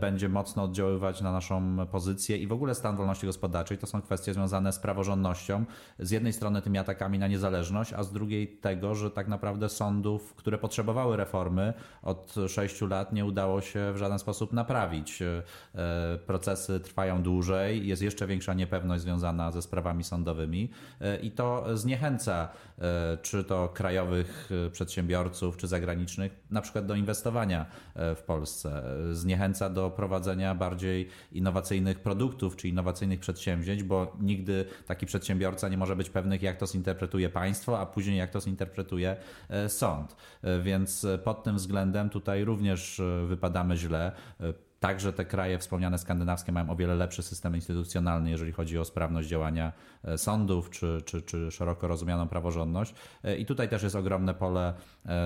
będzie 0.00 0.28
mocno 0.28 0.62
oddziaływać 0.62 1.20
na 1.20 1.32
naszą 1.32 1.86
pozycję 1.86 2.36
i 2.36 2.46
w 2.46 2.52
ogóle 2.52 2.74
stan 2.74 2.96
wolności 2.96 3.26
gospodarczej, 3.26 3.78
to 3.78 3.86
są 3.86 4.02
kwestie 4.02 4.34
związane 4.34 4.72
z 4.72 4.78
praworządnością. 4.78 5.64
Z 5.98 6.10
jednej 6.10 6.32
strony 6.32 6.62
tymi 6.62 6.78
atakami 6.78 7.18
na 7.18 7.28
niezależność, 7.28 7.92
a 7.92 8.02
z 8.02 8.12
drugiej 8.12 8.48
tego, 8.48 8.94
że 8.94 9.10
tak 9.10 9.28
naprawdę 9.28 9.68
sądów, 9.68 10.34
które 10.34 10.58
potrzebowały 10.58 11.16
reformy 11.16 11.72
od 12.02 12.34
6 12.48 12.80
lat 12.80 13.12
nie 13.12 13.24
udało 13.24 13.60
się 13.60 13.92
w 13.92 13.96
żaden 13.96 14.18
sposób 14.18 14.52
naprawić. 14.52 15.22
E, 15.22 15.42
procesy 16.26 16.80
trwają 16.80 17.22
dłużej, 17.22 17.86
jest 17.86 18.02
jeszcze 18.02 18.26
większa 18.26 18.54
niepewność 18.54 19.02
związana 19.02 19.50
ze 19.50 19.62
sprawami 19.62 20.04
sądowymi 20.04 20.70
e, 21.00 21.16
i 21.16 21.30
to 21.30 21.64
zniechęca 21.74 22.48
e, 22.78 23.18
czy 23.22 23.44
to 23.44 23.68
krajowych 23.68 24.50
przedsiębiorców, 24.72 25.56
czy 25.56 25.66
zagranicznych, 25.66 26.32
na 26.50 26.60
przykład 26.60 26.86
do 26.86 26.94
inwestowania 26.94 27.66
w 27.94 28.22
Polsce. 28.26 28.82
Zniechęca 29.12 29.51
do 29.70 29.90
prowadzenia 29.90 30.54
bardziej 30.54 31.08
innowacyjnych 31.32 32.00
produktów, 32.00 32.56
czy 32.56 32.68
innowacyjnych 32.68 33.20
przedsięwzięć, 33.20 33.82
bo 33.82 34.16
nigdy 34.20 34.64
taki 34.86 35.06
przedsiębiorca 35.06 35.68
nie 35.68 35.76
może 35.76 35.96
być 35.96 36.10
pewny, 36.10 36.38
jak 36.42 36.56
to 36.56 36.66
zinterpretuje 36.66 37.28
państwo, 37.28 37.80
a 37.80 37.86
później 37.86 38.18
jak 38.18 38.30
to 38.30 38.40
zinterpretuje 38.40 39.16
sąd. 39.68 40.16
Więc 40.62 41.06
pod 41.24 41.42
tym 41.44 41.56
względem 41.56 42.10
tutaj 42.10 42.44
również 42.44 43.00
e, 43.00 43.26
wypadamy 43.26 43.76
źle. 43.76 44.12
E, 44.40 44.52
Także 44.80 45.12
te 45.12 45.24
kraje 45.24 45.58
wspomniane 45.58 45.98
skandynawskie 45.98 46.52
mają 46.52 46.70
o 46.70 46.76
wiele 46.76 46.94
lepszy 46.94 47.22
system 47.22 47.54
instytucjonalny, 47.54 48.30
jeżeli 48.30 48.52
chodzi 48.52 48.78
o 48.78 48.84
sprawność 48.84 49.28
działania 49.28 49.72
e, 50.04 50.18
sądów 50.18 50.70
czy, 50.70 51.02
czy, 51.04 51.22
czy 51.22 51.50
szeroko 51.50 51.88
rozumianą 51.88 52.28
praworządność. 52.28 52.94
I 53.38 53.46
tutaj 53.46 53.68
też 53.68 53.82
jest 53.82 53.96
ogromne 53.96 54.34
pole 54.34 54.74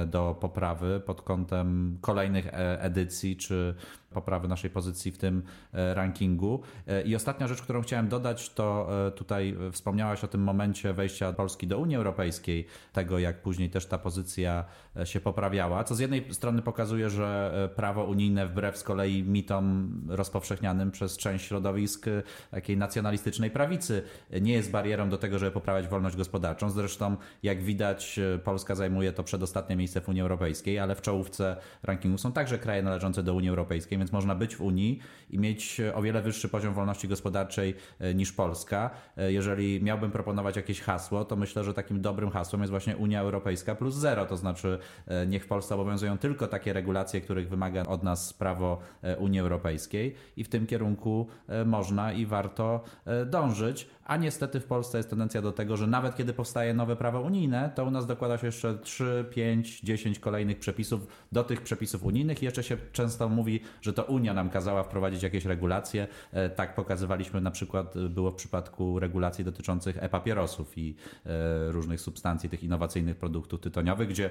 do 0.06 0.37
poprawy 0.40 1.00
pod 1.00 1.23
kątem 1.23 1.99
kolejnych 2.00 2.49
edycji 2.78 3.37
czy 3.37 3.75
poprawy 4.16 4.49
naszej 4.49 4.70
pozycji 4.70 5.12
w 5.12 5.18
tym 5.18 5.42
e, 5.73 5.94
rankingu. 5.94 6.62
E, 6.87 7.02
I 7.02 7.16
ostatnia 7.16 7.49
rzecz, 7.49 7.62
którą 7.62 7.82
chciałem 7.82 8.08
dodać, 8.08 8.50
to 8.50 8.88
e, 9.06 9.11
tutaj 9.11 9.56
wspomniałaś 9.73 10.25
o 10.25 10.28
tym 10.28 10.40
momencie 10.40 10.92
wejścia 10.92 11.32
Polski 11.32 11.66
do 11.66 11.78
Unii 11.78 11.96
Europejskiej, 11.96 12.66
tego 12.92 13.18
jak 13.18 13.42
później 13.42 13.70
też 13.70 13.87
ta 13.87 13.99
pozycja 13.99 14.64
się 15.04 15.20
poprawiała, 15.20 15.85
co 15.85 15.94
z 15.94 15.99
jednej 15.99 16.35
strony 16.35 16.62
pokazuje, 16.62 17.11
że 17.11 17.52
prawo 17.76 18.04
unijne 18.04 18.46
wbrew 18.46 18.78
z 18.78 18.82
kolei 18.82 19.23
mitom 19.23 19.90
rozpowszechnianym 20.08 20.90
przez 20.90 21.16
część 21.16 21.44
środowisk 21.46 22.06
takiej 22.50 22.76
nacjonalistycznej 22.76 23.50
prawicy 23.50 24.02
nie 24.40 24.52
jest 24.52 24.70
barierą 24.70 25.08
do 25.08 25.18
tego, 25.18 25.38
żeby 25.38 25.52
poprawiać 25.52 25.88
wolność 25.88 26.16
gospodarczą. 26.16 26.70
Zresztą 26.70 27.16
jak 27.42 27.62
widać 27.62 28.20
Polska 28.44 28.75
zajmuje 28.75 29.12
to 29.12 29.25
przedostatnie 29.25 29.76
miejsce 29.76 30.00
w 30.00 30.08
Unii 30.08 30.23
Europejskiej, 30.23 30.78
ale 30.78 30.94
w 30.94 31.02
czołówce 31.02 31.56
rankingu 31.82 32.18
są 32.18 32.32
także 32.32 32.58
kraje 32.58 32.82
należące 32.82 33.23
do 33.23 33.35
Unii 33.35 33.50
Europejskiej, 33.50 33.99
więc 34.07 34.13
można 34.13 34.35
być 34.35 34.57
w 34.57 34.61
Unii 34.61 34.99
i 35.31 35.39
mieć 35.39 35.81
o 35.95 36.03
wiele 36.03 36.23
wyższy 36.23 36.49
poziom 36.49 36.75
wolności 36.75 37.09
gospodarczej 37.09 37.75
e, 37.99 38.15
niż 38.15 38.33
Polska. 38.33 38.91
E, 39.17 39.33
jeżeli 39.33 39.83
miałbym 39.83 40.11
proponować 40.11 40.57
jakieś 40.57 40.81
hasło, 40.81 41.25
to 41.25 41.37
myślę, 41.37 41.65
że 41.65 41.75
takim 41.75 42.01
dobrym 42.01 42.31
hasłem 42.31 42.63
jest 42.63 42.71
właśnie 42.71 42.97
Unia 42.97 43.21
Europejska 43.21 43.75
plus 43.75 43.95
zero, 43.95 44.27
to 44.27 44.37
znaczy 44.37 44.79
e, 45.07 45.27
niech 45.27 45.45
w 45.45 45.47
Polsce 45.47 45.75
obowiązują 45.75 46.19
tylko 46.19 46.47
takie 46.47 46.73
regulacje, 46.73 47.21
których 47.21 47.49
wymaga 47.49 47.83
od 47.83 48.03
nas 48.03 48.33
prawo 48.33 48.79
Unii 49.19 49.41
Europejskiej. 49.41 50.15
I 50.37 50.45
w 50.45 50.49
tym 50.49 50.67
kierunku 50.67 51.27
można 51.65 52.13
i 52.13 52.27
warto 52.27 52.85
dążyć, 53.27 53.89
a 54.05 54.17
niestety 54.17 54.61
w 54.61 54.65
Polsce 54.65 54.99
jest 54.99 55.11
tendencja 55.11 55.43
do 55.43 55.53
tego, 55.53 55.77
że 55.77 55.87
nawet 55.87 56.17
kiedy 56.17 56.33
powstaje 56.33 56.75
nowe 56.75 56.97
prawo 56.97 57.21
unijne, 57.21 57.71
to 57.75 57.85
u 57.85 57.91
nas 57.91 58.07
dokłada 58.07 58.39
się 58.39 58.47
jeszcze 58.47 58.79
3, 58.79 59.25
5, 59.31 59.81
10 59.81 60.19
kolejnych 60.19 60.59
przepisów. 60.59 61.07
Do 61.33 61.45
tych 61.45 61.61
przepisów 61.61 62.05
unijnych 62.05 62.43
i 62.43 62.45
jeszcze 62.45 62.63
się 62.63 62.77
często 62.93 63.29
mówi, 63.29 63.61
że 63.81 63.93
to 63.97 64.05
Unia 64.05 64.35
nam 64.35 64.50
kazała 64.50 64.83
wprowadzić 64.83 65.23
jakieś 65.23 65.45
regulacje. 65.45 66.09
E, 66.33 66.50
tak 66.50 66.75
pokazywaliśmy 66.75 67.41
na 67.41 67.50
przykład, 67.50 67.97
e, 67.97 68.09
było 68.09 68.31
w 68.31 68.35
przypadku 68.35 68.99
regulacji 68.99 69.45
dotyczących 69.45 70.03
e-papierosów 70.03 70.79
i 70.79 70.97
e, 71.26 71.73
różnych 71.73 72.00
substancji, 72.00 72.50
tych 72.50 72.65
innowacyjnych 72.65 73.17
produktów 73.17 73.61
tytoniowych, 73.61 74.09
gdzie 74.09 74.31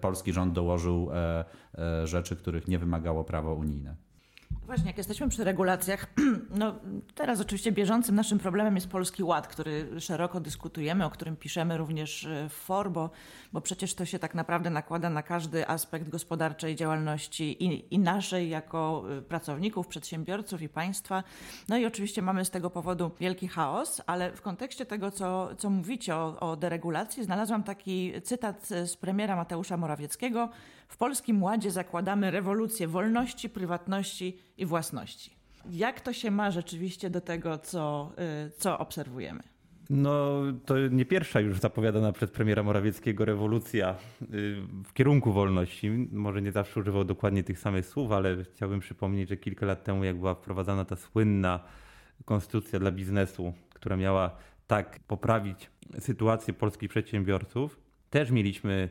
polski 0.00 0.32
rząd 0.32 0.52
dołożył 0.52 1.10
rzeczy, 2.04 2.36
których 2.36 2.68
nie 2.68 2.78
wymagało 2.78 3.24
prawo 3.24 3.54
unijne. 3.54 4.05
Właśnie, 4.66 4.86
jak 4.86 4.98
jesteśmy 4.98 5.28
przy 5.28 5.44
regulacjach, 5.44 6.06
no 6.60 6.74
teraz 7.14 7.40
oczywiście 7.40 7.72
bieżącym 7.72 8.14
naszym 8.14 8.38
problemem 8.38 8.74
jest 8.74 8.88
Polski 8.88 9.22
Ład, 9.22 9.48
który 9.48 10.00
szeroko 10.00 10.40
dyskutujemy, 10.40 11.04
o 11.04 11.10
którym 11.10 11.36
piszemy 11.36 11.76
również 11.76 12.24
e, 12.24 12.48
w 12.48 12.52
FOR, 12.52 12.90
bo, 12.90 13.10
bo 13.52 13.60
przecież 13.60 13.94
to 13.94 14.04
się 14.04 14.18
tak 14.18 14.34
naprawdę 14.34 14.70
nakłada 14.70 15.10
na 15.10 15.22
każdy 15.22 15.68
aspekt 15.68 16.08
gospodarczej 16.08 16.76
działalności 16.76 17.64
i, 17.64 17.94
i 17.94 17.98
naszej 17.98 18.48
jako 18.48 19.04
e, 19.18 19.22
pracowników, 19.22 19.86
przedsiębiorców 19.86 20.62
i 20.62 20.68
państwa. 20.68 21.24
No 21.68 21.76
i 21.76 21.86
oczywiście 21.86 22.22
mamy 22.22 22.44
z 22.44 22.50
tego 22.50 22.70
powodu 22.70 23.10
wielki 23.20 23.48
chaos, 23.48 24.02
ale 24.06 24.32
w 24.32 24.42
kontekście 24.42 24.86
tego, 24.86 25.10
co, 25.10 25.56
co 25.56 25.70
mówicie 25.70 26.16
o, 26.16 26.40
o 26.40 26.56
deregulacji, 26.56 27.24
znalazłam 27.24 27.62
taki 27.62 28.12
cytat 28.22 28.66
z 28.66 28.96
premiera 28.96 29.36
Mateusza 29.36 29.76
Morawieckiego, 29.76 30.48
w 30.88 30.96
Polskim 30.96 31.42
Ładzie 31.42 31.70
zakładamy 31.70 32.30
rewolucję 32.30 32.88
wolności, 32.88 33.48
prywatności 33.48 34.35
i 34.58 34.66
własności. 34.66 35.30
Jak 35.70 36.00
to 36.00 36.12
się 36.12 36.30
ma 36.30 36.50
rzeczywiście 36.50 37.10
do 37.10 37.20
tego, 37.20 37.58
co, 37.58 38.12
y, 38.46 38.50
co 38.50 38.78
obserwujemy? 38.78 39.42
No, 39.90 40.42
to 40.64 40.88
nie 40.88 41.04
pierwsza 41.04 41.40
już 41.40 41.60
zapowiadana 41.60 42.12
przez 42.12 42.30
premiera 42.30 42.62
Morawieckiego 42.62 43.24
rewolucja 43.24 43.94
y, 44.22 44.56
w 44.84 44.92
kierunku 44.92 45.32
wolności. 45.32 45.90
Może 46.12 46.42
nie 46.42 46.52
zawsze 46.52 46.80
używał 46.80 47.04
dokładnie 47.04 47.44
tych 47.44 47.58
samych 47.58 47.86
słów, 47.86 48.12
ale 48.12 48.44
chciałbym 48.44 48.80
przypomnieć, 48.80 49.28
że 49.28 49.36
kilka 49.36 49.66
lat 49.66 49.84
temu, 49.84 50.04
jak 50.04 50.16
była 50.16 50.34
wprowadzana 50.34 50.84
ta 50.84 50.96
słynna 50.96 51.60
konstytucja 52.24 52.78
dla 52.78 52.90
biznesu, 52.90 53.52
która 53.74 53.96
miała 53.96 54.36
tak 54.66 55.00
poprawić 55.06 55.70
sytuację 55.98 56.54
polskich 56.54 56.90
przedsiębiorców, 56.90 57.80
też 58.10 58.30
mieliśmy 58.30 58.88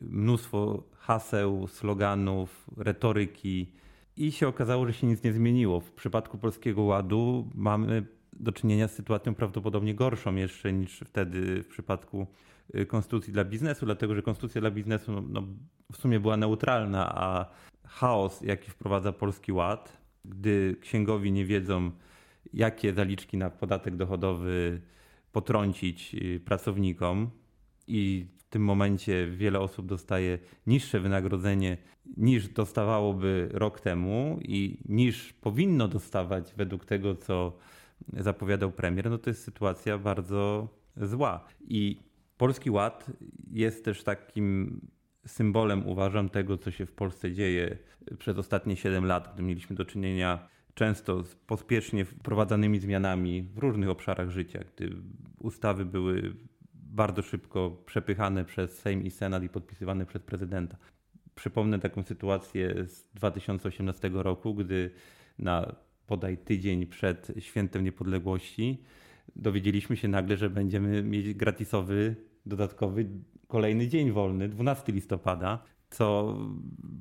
mnóstwo 0.00 0.82
haseł, 0.98 1.68
sloganów, 1.68 2.66
retoryki 2.76 3.72
i 4.16 4.32
się 4.32 4.48
okazało, 4.48 4.86
że 4.86 4.92
się 4.92 5.06
nic 5.06 5.22
nie 5.22 5.32
zmieniło. 5.32 5.80
W 5.80 5.92
przypadku 5.92 6.38
Polskiego 6.38 6.82
Ładu 6.82 7.50
mamy 7.54 8.06
do 8.32 8.52
czynienia 8.52 8.88
z 8.88 8.94
sytuacją 8.94 9.34
prawdopodobnie 9.34 9.94
gorszą 9.94 10.34
jeszcze 10.34 10.72
niż 10.72 11.00
wtedy 11.00 11.62
w 11.62 11.68
przypadku 11.68 12.26
y, 12.74 12.86
konstytucji 12.86 13.32
dla 13.32 13.44
biznesu, 13.44 13.86
dlatego 13.86 14.14
że 14.14 14.22
konstytucja 14.22 14.60
dla 14.60 14.70
biznesu 14.70 15.12
no, 15.12 15.22
no, 15.28 15.42
w 15.92 15.96
sumie 15.96 16.20
była 16.20 16.36
neutralna, 16.36 17.12
a 17.14 17.46
chaos, 17.84 18.40
jaki 18.42 18.70
wprowadza 18.70 19.12
Polski 19.12 19.52
Ład, 19.52 19.98
gdy 20.24 20.76
księgowi 20.80 21.32
nie 21.32 21.44
wiedzą, 21.44 21.90
jakie 22.52 22.92
zaliczki 22.92 23.36
na 23.36 23.50
podatek 23.50 23.96
dochodowy 23.96 24.80
potrącić 25.32 26.14
y, 26.14 26.40
pracownikom 26.40 27.30
i 27.86 28.26
tym 28.52 28.64
momencie 28.64 29.26
wiele 29.26 29.60
osób 29.60 29.86
dostaje 29.86 30.38
niższe 30.66 31.00
wynagrodzenie 31.00 31.76
niż 32.16 32.48
dostawałoby 32.48 33.48
rok 33.52 33.80
temu 33.80 34.38
i 34.42 34.78
niż 34.88 35.32
powinno 35.32 35.88
dostawać 35.88 36.54
według 36.56 36.84
tego, 36.84 37.14
co 37.14 37.58
zapowiadał 38.12 38.72
premier, 38.72 39.10
no 39.10 39.18
to 39.18 39.30
jest 39.30 39.42
sytuacja 39.42 39.98
bardzo 39.98 40.68
zła. 40.96 41.44
I 41.68 42.00
Polski 42.36 42.70
Ład 42.70 43.06
jest 43.50 43.84
też 43.84 44.04
takim 44.04 44.80
symbolem, 45.26 45.86
uważam, 45.86 46.28
tego, 46.28 46.58
co 46.58 46.70
się 46.70 46.86
w 46.86 46.92
Polsce 46.92 47.32
dzieje 47.32 47.78
przez 48.18 48.38
ostatnie 48.38 48.76
7 48.76 49.04
lat, 49.04 49.30
gdy 49.34 49.42
mieliśmy 49.42 49.76
do 49.76 49.84
czynienia 49.84 50.48
często 50.74 51.22
z 51.22 51.34
pospiesznie 51.34 52.04
wprowadzanymi 52.04 52.78
zmianami 52.78 53.42
w 53.42 53.58
różnych 53.58 53.88
obszarach 53.88 54.30
życia, 54.30 54.60
gdy 54.74 54.96
ustawy 55.38 55.84
były 55.84 56.34
bardzo 56.92 57.22
szybko 57.22 57.82
przepychane 57.86 58.44
przez 58.44 58.78
Sejm 58.78 59.02
i 59.02 59.10
Senat 59.10 59.42
i 59.42 59.48
podpisywane 59.48 60.06
przez 60.06 60.22
prezydenta. 60.22 60.76
Przypomnę 61.34 61.78
taką 61.78 62.02
sytuację 62.02 62.88
z 62.88 63.04
2018 63.14 64.10
roku, 64.14 64.54
gdy 64.54 64.90
na 65.38 65.74
podaj 66.06 66.38
tydzień 66.38 66.86
przed 66.86 67.32
świętem 67.38 67.84
niepodległości 67.84 68.82
dowiedzieliśmy 69.36 69.96
się 69.96 70.08
nagle, 70.08 70.36
że 70.36 70.50
będziemy 70.50 71.02
mieć 71.02 71.34
gratisowy, 71.34 72.16
dodatkowy 72.46 73.06
kolejny 73.48 73.88
dzień 73.88 74.12
wolny, 74.12 74.48
12 74.48 74.92
listopada, 74.92 75.64
co 75.92 76.36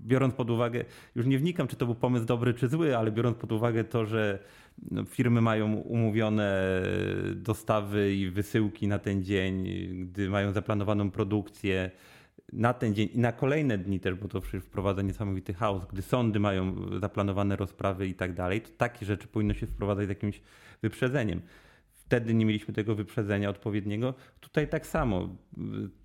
biorąc 0.05 0.33
pod 0.33 0.50
uwagę, 0.50 0.86
już 1.15 1.25
nie 1.25 1.39
wnikam, 1.39 1.67
czy 1.67 1.75
to 1.75 1.86
był 1.86 1.95
pomysł 1.95 2.25
dobry 2.25 2.53
czy 2.53 2.67
zły, 2.67 2.98
ale 2.98 3.12
biorąc 3.12 3.38
pod 3.38 3.51
uwagę 3.51 3.83
to, 3.83 4.05
że 4.05 4.39
no, 4.91 5.05
firmy 5.05 5.41
mają 5.41 5.74
umówione 5.74 6.81
dostawy 7.36 8.15
i 8.15 8.29
wysyłki 8.29 8.88
na 8.88 9.00
ten 9.00 9.24
dzień, 9.24 9.65
gdy 10.05 10.29
mają 10.29 10.51
zaplanowaną 10.51 11.12
produkcję, 11.12 11.91
na 12.53 12.74
ten 12.74 12.95
dzień 12.95 13.10
i 13.13 13.19
na 13.19 13.31
kolejne 13.31 13.77
dni 13.77 14.00
też, 14.00 14.15
bo 14.15 14.27
to 14.27 14.41
wprowadza 14.41 15.01
niesamowity 15.01 15.53
chaos, 15.53 15.86
gdy 15.86 16.01
sądy 16.01 16.39
mają 16.39 16.75
zaplanowane 17.00 17.55
rozprawy 17.55 18.07
i 18.07 18.13
tak 18.13 18.33
dalej, 18.33 18.62
to 18.62 18.69
takie 18.77 19.05
rzeczy 19.05 19.27
powinno 19.27 19.53
się 19.53 19.67
wprowadzać 19.67 20.05
z 20.05 20.10
jakimś 20.10 20.41
wyprzedzeniem. 20.81 21.41
Wtedy 21.91 22.33
nie 22.33 22.45
mieliśmy 22.45 22.74
tego 22.74 22.95
wyprzedzenia 22.95 23.50
odpowiedniego. 23.50 24.13
Tutaj 24.39 24.67
tak 24.67 24.88
samo. 24.88 25.36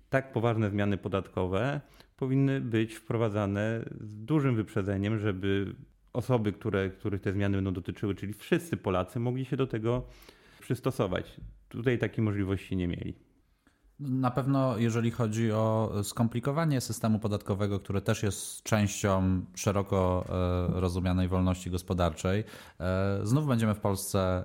Tak 0.09 0.31
poważne 0.31 0.69
zmiany 0.69 0.97
podatkowe 0.97 1.81
powinny 2.17 2.61
być 2.61 2.95
wprowadzane 2.95 3.85
z 4.01 4.15
dużym 4.25 4.55
wyprzedzeniem, 4.55 5.19
żeby 5.19 5.75
osoby, 6.13 6.53
które, 6.53 6.89
których 6.89 7.21
te 7.21 7.31
zmiany 7.33 7.57
będą 7.57 7.73
dotyczyły, 7.73 8.15
czyli 8.15 8.33
wszyscy 8.33 8.77
Polacy, 8.77 9.19
mogli 9.19 9.45
się 9.45 9.57
do 9.57 9.67
tego 9.67 10.07
przystosować. 10.59 11.37
Tutaj 11.69 11.97
takiej 11.99 12.23
możliwości 12.23 12.75
nie 12.75 12.87
mieli. 12.87 13.26
Na 13.99 14.31
pewno, 14.31 14.77
jeżeli 14.77 15.11
chodzi 15.11 15.51
o 15.51 15.91
skomplikowanie 16.03 16.81
systemu 16.81 17.19
podatkowego, 17.19 17.79
które 17.79 18.01
też 18.01 18.23
jest 18.23 18.63
częścią 18.63 19.41
szeroko 19.55 20.25
e, 20.75 20.79
rozumianej 20.79 21.27
wolności 21.27 21.71
gospodarczej, 21.71 22.43
e, 22.79 23.19
znów 23.23 23.47
będziemy 23.47 23.75
w 23.75 23.79
Polsce 23.79 24.43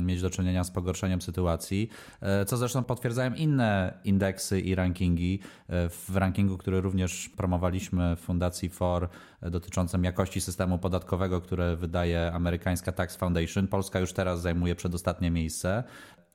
mieć 0.00 0.22
do 0.22 0.30
czynienia 0.30 0.64
z 0.64 0.70
pogorszeniem 0.70 1.22
sytuacji, 1.22 1.88
e, 2.20 2.44
co 2.44 2.56
zresztą 2.56 2.84
potwierdzają 2.84 3.34
inne 3.34 3.98
indeksy 4.04 4.60
i 4.60 4.74
rankingi. 4.74 5.40
W 5.68 6.16
rankingu, 6.16 6.58
który 6.58 6.80
również 6.80 7.28
promowaliśmy 7.28 8.16
w 8.16 8.20
Fundacji 8.20 8.68
FOR 8.68 9.08
dotyczącym 9.42 10.04
jakości 10.04 10.40
systemu 10.40 10.78
podatkowego, 10.78 11.40
które 11.40 11.76
wydaje 11.76 12.32
amerykańska 12.32 12.92
Tax 12.92 13.16
Foundation, 13.16 13.66
Polska 13.66 14.00
już 14.00 14.12
teraz 14.12 14.40
zajmuje 14.40 14.74
przedostatnie 14.74 15.30
miejsce 15.30 15.84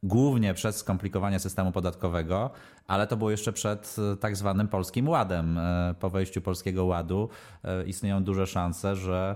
głównie 0.03 0.53
przez 0.53 0.77
skomplikowanie 0.77 1.39
systemu 1.39 1.71
podatkowego, 1.71 2.51
ale 2.91 3.07
to 3.07 3.17
było 3.17 3.31
jeszcze 3.31 3.53
przed 3.53 3.95
e, 4.13 4.17
tak 4.17 4.37
zwanym 4.37 4.67
Polskim 4.67 5.09
Ładem. 5.09 5.57
E, 5.57 5.95
po 5.99 6.09
wejściu 6.09 6.41
Polskiego 6.41 6.85
Ładu 6.85 7.29
e, 7.63 7.83
istnieją 7.83 8.23
duże 8.23 8.47
szanse, 8.47 8.95
że 8.95 9.35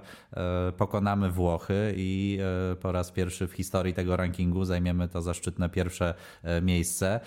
pokonamy 0.77 1.31
Włochy 1.31 1.93
i 1.97 2.39
po 2.81 2.91
raz 2.91 3.11
pierwszy 3.11 3.47
w 3.47 3.53
historii 3.53 3.93
tego 3.93 4.17
rankingu 4.17 4.65
zajmiemy 4.65 5.07
to 5.07 5.21
zaszczytne 5.21 5.69
pierwsze 5.69 6.13
miejsce, 6.61 7.19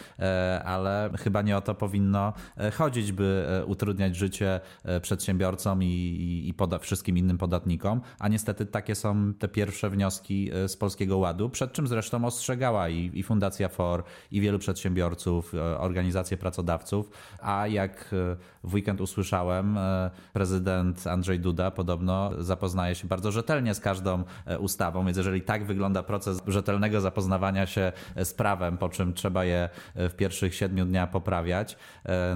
ale 0.64 1.10
chyba 1.18 1.42
nie 1.42 1.56
o 1.56 1.60
to 1.60 1.74
powinno 1.74 2.32
chodzić, 2.74 3.12
by 3.12 3.46
utrudniać 3.66 4.16
życie 4.16 4.60
przedsiębiorcom 5.02 5.82
i, 5.82 5.86
i, 5.86 6.78
wszystkim 6.80 7.18
innym 7.18 7.38
podatnikom, 7.38 8.00
a 8.18 8.28
niestety 8.28 8.66
takie 8.66 8.94
są 8.94 9.34
te 9.34 9.48
pierwsze 9.48 9.90
wnioski 9.90 10.50
z 10.66 10.76
Polskiego 10.76 11.18
Ładu, 11.18 11.50
przed 11.50 11.72
czym 11.72 11.86
zresztą 11.86 12.24
ostrzegała 12.24 12.88
i, 12.88 13.10
i 13.14 13.22
Fundacja 13.22 13.68
FOR, 13.68 14.04
i 14.30 14.40
wielu 14.40 14.58
przedsiębiorców, 14.58 15.54
organizacje 15.78 16.17
organizacje 16.18 16.36
pracodawców, 16.36 17.10
a 17.42 17.66
jak 17.66 17.92
e, 18.12 18.36
w 18.64 18.74
weekend 18.74 19.00
usłyszałem, 19.00 19.78
e, 19.78 20.10
prezydent 20.32 21.06
Andrzej 21.06 21.40
Duda 21.40 21.70
podobno 21.70 22.30
zapoznaje 22.38 22.94
się 22.94 23.08
bardzo 23.08 23.32
rzetelnie 23.32 23.74
z 23.74 23.80
każdą 23.80 24.24
e, 24.46 24.58
ustawą, 24.58 25.04
więc 25.04 25.16
jeżeli 25.16 25.42
tak 25.42 25.64
wygląda 25.64 26.02
proces 26.02 26.42
rzetelnego 26.46 27.00
zapoznawania 27.00 27.66
się 27.66 27.92
z 28.24 28.34
prawem, 28.34 28.78
po 28.78 28.88
czym 28.88 29.14
trzeba 29.14 29.44
je 29.44 29.68
w 29.94 30.12
pierwszych 30.16 30.54
siedmiu 30.54 30.84
dniach 30.84 31.10
poprawiać, 31.10 31.76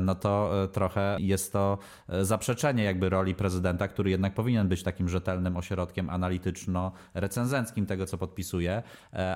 no 0.01 0.15
to 0.15 0.51
trochę 0.73 1.17
jest 1.21 1.53
to 1.53 1.79
zaprzeczenie 2.23 2.85
jakby 2.85 3.09
roli 3.09 3.35
prezydenta, 3.35 3.89
który 3.89 4.11
jednak 4.11 4.35
powinien 4.35 4.69
być 4.69 4.83
takim 4.83 5.09
rzetelnym 5.09 5.57
ośrodkiem 5.57 6.11
analityczno-recenzenckim 6.11 7.87
tego, 7.87 8.07
co 8.07 8.19
podpisuje, 8.19 8.83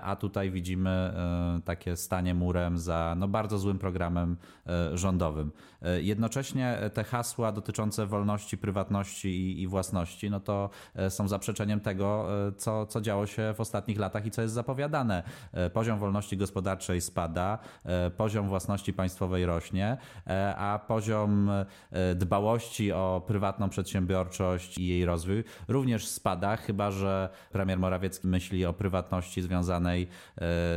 a 0.02 0.16
tutaj 0.16 0.50
widzimy 0.50 1.14
takie 1.64 1.96
stanie 1.96 2.34
murem 2.34 2.78
za 2.78 3.14
no, 3.18 3.28
bardzo 3.28 3.58
złym 3.58 3.78
programem 3.78 4.35
E, 4.68 4.98
rządowym. 4.98 5.52
E, 5.82 6.02
jednocześnie 6.02 6.78
te 6.94 7.04
hasła 7.04 7.52
dotyczące 7.52 8.06
wolności, 8.06 8.58
prywatności 8.58 9.28
i, 9.28 9.62
i 9.62 9.66
własności, 9.66 10.30
no 10.30 10.40
to 10.40 10.70
e, 10.94 11.10
są 11.10 11.28
zaprzeczeniem 11.28 11.80
tego, 11.80 12.26
co, 12.56 12.86
co 12.86 13.00
działo 13.00 13.26
się 13.26 13.54
w 13.56 13.60
ostatnich 13.60 13.98
latach 13.98 14.26
i 14.26 14.30
co 14.30 14.42
jest 14.42 14.54
zapowiadane. 14.54 15.22
Poziom 15.72 15.98
wolności 15.98 16.36
gospodarczej 16.36 17.00
spada, 17.00 17.58
poziom 18.16 18.48
własności 18.48 18.92
państwowej 18.92 19.46
rośnie, 19.46 19.96
a 20.56 20.80
poziom 20.88 21.50
dbałości 22.14 22.92
o 22.92 23.22
prywatną 23.26 23.68
przedsiębiorczość 23.68 24.78
i 24.78 24.86
jej 24.86 25.04
rozwój 25.04 25.44
również 25.68 26.08
spada, 26.08 26.56
chyba 26.56 26.90
że 26.90 27.28
premier 27.52 27.78
Morawiecki 27.78 28.28
myśli 28.28 28.66
o 28.66 28.72
prywatności 28.72 29.42
związanej 29.42 30.08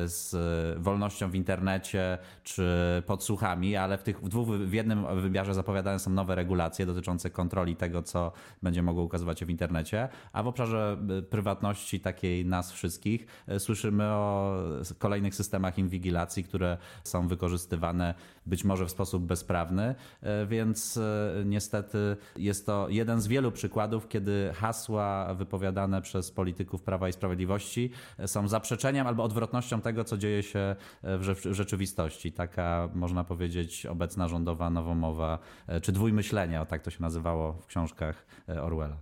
z 0.06 0.36
wolnością 0.82 1.30
w 1.30 1.36
internecie 1.36 2.18
czy 2.44 3.04
podsłuchami 3.40 3.76
ale 3.76 3.98
w 3.98 4.04
tych 4.04 4.22
w 4.22 4.30
dwóch, 4.30 4.48
w 4.48 4.74
jednym 4.74 5.22
wymiarze 5.22 5.54
zapowiadane 5.54 6.00
są 6.00 6.12
nowe 6.12 6.36
regulacje 6.36 6.86
dotyczące 6.86 7.30
kontroli 7.30 7.76
tego, 7.76 8.04
co 8.04 8.32
będzie 8.64 8.82
mogło 8.84 9.04
ukazywać 9.04 9.40
się 9.40 9.46
w 9.46 9.50
internecie, 9.50 10.10
a 10.34 10.44
w 10.44 10.48
obszarze 10.48 10.98
y, 11.20 11.22
prywatności 11.22 12.00
takiej 12.00 12.46
nas 12.46 12.72
wszystkich 12.72 13.26
y, 13.52 13.60
słyszymy 13.60 14.04
o 14.04 14.56
kolejnych 14.98 15.36
systemach 15.36 15.78
inwigilacji, 15.78 16.44
które 16.44 16.78
są 17.04 17.28
wykorzystywane 17.28 18.14
być 18.50 18.64
może 18.64 18.86
w 18.86 18.92
sposób 18.92 19.24
bezprawny, 19.24 19.96
y, 20.44 20.48
więc 20.48 21.00
niestety 21.46 22.18
jest 22.38 22.66
to 22.66 22.88
jeden 22.90 23.22
z 23.22 23.28
wielu 23.28 23.52
przykładów, 23.52 24.08
kiedy 24.08 24.52
hasła 24.54 25.34
wypowiadane 25.34 26.02
przez 26.02 26.32
polityków 26.32 26.82
Prawa 26.82 27.10
i 27.10 27.14
Sprawiedliwości 27.14 27.92
są 28.26 28.48
zaprzeczeniem 28.48 29.08
albo 29.08 29.24
odwrotnością 29.24 29.82
tego, 29.82 30.04
co 30.04 30.18
dzieje 30.18 30.44
się 30.44 30.76
w 31.04 31.36
rzeczywistości. 31.52 32.32
Taka 32.32 32.90
można 32.94 33.24
powiedzieć 33.24 33.86
obecna 33.86 34.28
rządowa 34.28 34.70
nowomowa, 34.70 35.40
e, 35.68 35.82
czy 35.82 35.92
dwójmyślenia, 35.92 36.66
tak 36.66 36.82
to 36.82 36.92
się 36.92 37.02
nazywało 37.02 37.54
w 37.54 37.66
książkach 37.66 38.26
e, 38.50 38.64
Orwella. 38.64 38.98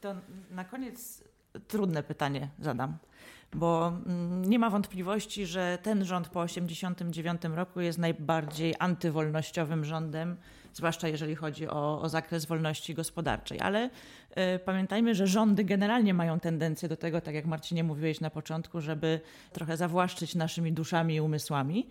To 0.00 0.14
na 0.50 0.64
koniec 0.64 1.24
trudne 1.68 2.02
pytanie 2.02 2.48
zadam. 2.58 2.96
Bo 3.54 3.88
mm, 4.06 4.44
nie 4.44 4.58
ma 4.58 4.70
wątpliwości, 4.70 5.46
że 5.46 5.78
ten 5.82 6.04
rząd 6.04 6.28
po 6.28 6.46
1989 6.46 7.56
roku 7.56 7.80
jest 7.80 7.98
najbardziej 7.98 8.74
antywolnościowym 8.78 9.84
rządem, 9.84 10.36
zwłaszcza 10.72 11.08
jeżeli 11.08 11.34
chodzi 11.34 11.68
o, 11.68 12.00
o 12.00 12.08
zakres 12.08 12.46
wolności 12.46 12.94
gospodarczej. 12.94 13.60
Ale 13.60 13.90
y, 14.30 14.58
pamiętajmy, 14.64 15.14
że 15.14 15.26
rządy 15.26 15.64
generalnie 15.64 16.14
mają 16.14 16.40
tendencję 16.40 16.88
do 16.88 16.96
tego, 16.96 17.20
tak 17.20 17.34
jak 17.34 17.46
Marcinie 17.46 17.84
mówiłeś 17.84 18.20
na 18.20 18.30
początku, 18.30 18.80
żeby 18.80 19.20
trochę 19.52 19.76
zawłaszczyć 19.76 20.34
naszymi 20.34 20.72
duszami 20.72 21.14
i 21.14 21.20
umysłami. 21.20 21.88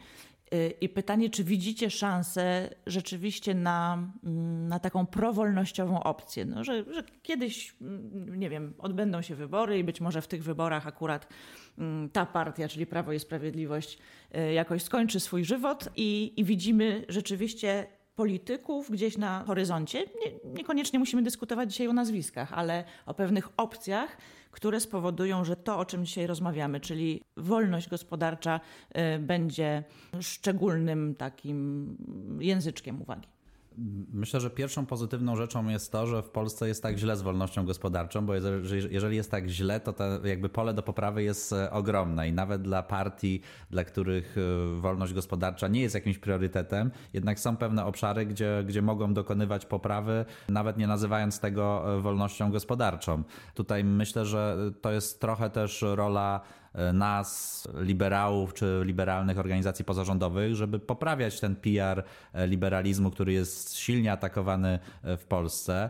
Y, 0.54 0.74
I 0.82 0.90
pytanie, 0.90 1.30
czy 1.30 1.44
widzicie 1.44 1.90
szansę 1.90 2.70
rzeczywiście 2.88 3.54
na, 3.54 4.08
mm, 4.24 4.68
na 4.68 4.80
taką 4.80 5.06
prowolnościową 5.06 6.04
opcję? 6.04 6.46
No, 6.46 6.64
że, 6.64 6.94
że 6.94 7.04
kiedyś, 7.24 7.76
mm, 7.82 8.40
nie 8.40 8.50
wiem, 8.50 8.74
odbędą 8.78 9.22
się 9.22 9.36
wybory 9.36 9.80
i 9.80 9.84
być 9.84 10.02
może 10.02 10.22
w 10.22 10.28
tych 10.28 10.44
wyborach 10.44 10.88
akurat 10.88 11.28
mm, 11.78 12.10
ta 12.10 12.26
partia, 12.26 12.68
czyli 12.68 12.86
Prawo 12.86 13.14
i 13.14 13.20
Sprawiedliwość, 13.20 13.98
y, 14.36 14.54
jakoś 14.54 14.84
skończy 14.84 15.20
swój 15.20 15.46
żywot 15.46 15.90
i, 15.96 16.34
i 16.38 16.44
widzimy 16.44 17.06
rzeczywiście 17.10 17.88
polityków 18.16 18.92
gdzieś 18.92 19.18
na 19.18 19.44
horyzoncie. 19.48 20.00
Nie, 20.00 20.54
niekoniecznie 20.54 21.00
musimy 21.00 21.22
dyskutować 21.22 21.72
dzisiaj 21.72 21.88
o 21.88 21.94
nazwiskach, 21.94 22.54
ale 22.54 22.84
o 23.06 23.14
pewnych 23.14 23.50
opcjach, 23.58 24.18
które 24.52 24.80
spowodują, 24.80 25.46
że 25.46 25.56
to, 25.56 25.78
o 25.78 25.86
czym 25.86 26.06
dzisiaj 26.06 26.28
rozmawiamy, 26.28 26.80
czyli 26.80 27.22
wolność 27.38 27.90
gospodarcza, 27.90 28.60
y, 29.16 29.20
będzie 29.20 29.84
szczególnym 30.22 31.16
takim 31.16 31.98
języczkiem 32.40 33.02
uwagi. 33.02 33.28
Myślę, 34.14 34.40
że 34.40 34.50
pierwszą 34.50 34.86
pozytywną 34.86 35.36
rzeczą 35.36 35.68
jest 35.68 35.92
to, 35.92 36.08
że 36.08 36.24
w 36.24 36.30
Polsce 36.30 36.68
jest 36.68 36.84
tak 36.84 36.98
źle 36.98 37.18
z 37.18 37.22
wolnością 37.22 37.66
gospodarczą, 37.66 38.26
bo 38.26 38.34
jeżeli 38.90 39.16
jest 39.16 39.32
tak 39.32 39.48
źle, 39.48 39.80
to 39.80 39.94
jakby 40.24 40.50
pole 40.50 40.74
do 40.74 40.84
poprawy 40.84 41.24
jest 41.24 41.54
e, 41.54 41.72
ogromne 41.72 42.30
i 42.30 42.34
nawet 42.34 42.62
dla 42.62 42.84
partii, 42.84 43.42
dla 43.70 43.84
których 43.84 44.36
e, 44.38 44.82
wolność 44.82 45.14
gospodarcza 45.14 45.68
nie 45.68 45.82
jest 45.82 45.96
jakimś 45.96 46.18
priorytetem, 46.18 46.92
jednak 47.14 47.40
są 47.40 47.58
pewne 47.58 47.86
obszary, 47.86 48.26
gdzie, 48.26 48.64
gdzie 48.68 48.82
mogą 48.82 49.14
dokonywać 49.14 49.66
poprawy, 49.66 50.26
nawet 50.50 50.78
nie 50.78 50.88
nazywając 50.88 51.40
tego 51.40 51.96
e, 51.98 52.02
wolnością 52.02 52.52
gospodarczą. 52.52 53.24
Tutaj 53.56 53.84
myślę, 53.84 54.26
że 54.26 54.58
to 54.82 54.92
jest 54.92 55.22
trochę 55.22 55.50
też 55.50 55.82
rola 55.82 56.42
nas, 56.94 57.68
liberałów 57.80 58.54
czy 58.54 58.82
liberalnych 58.86 59.40
organizacji 59.40 59.86
pozarządowych, 59.86 60.56
żeby 60.56 60.80
poprawiać 60.80 61.40
ten 61.40 61.56
PR 61.56 62.04
e, 62.34 62.48
liberalizmu, 62.48 63.12
który 63.12 63.34
jest 63.34 63.78
silnie 63.78 64.12
atakowany 64.12 64.80
e, 65.04 65.18
w 65.18 65.26
Polsce. 65.26 65.90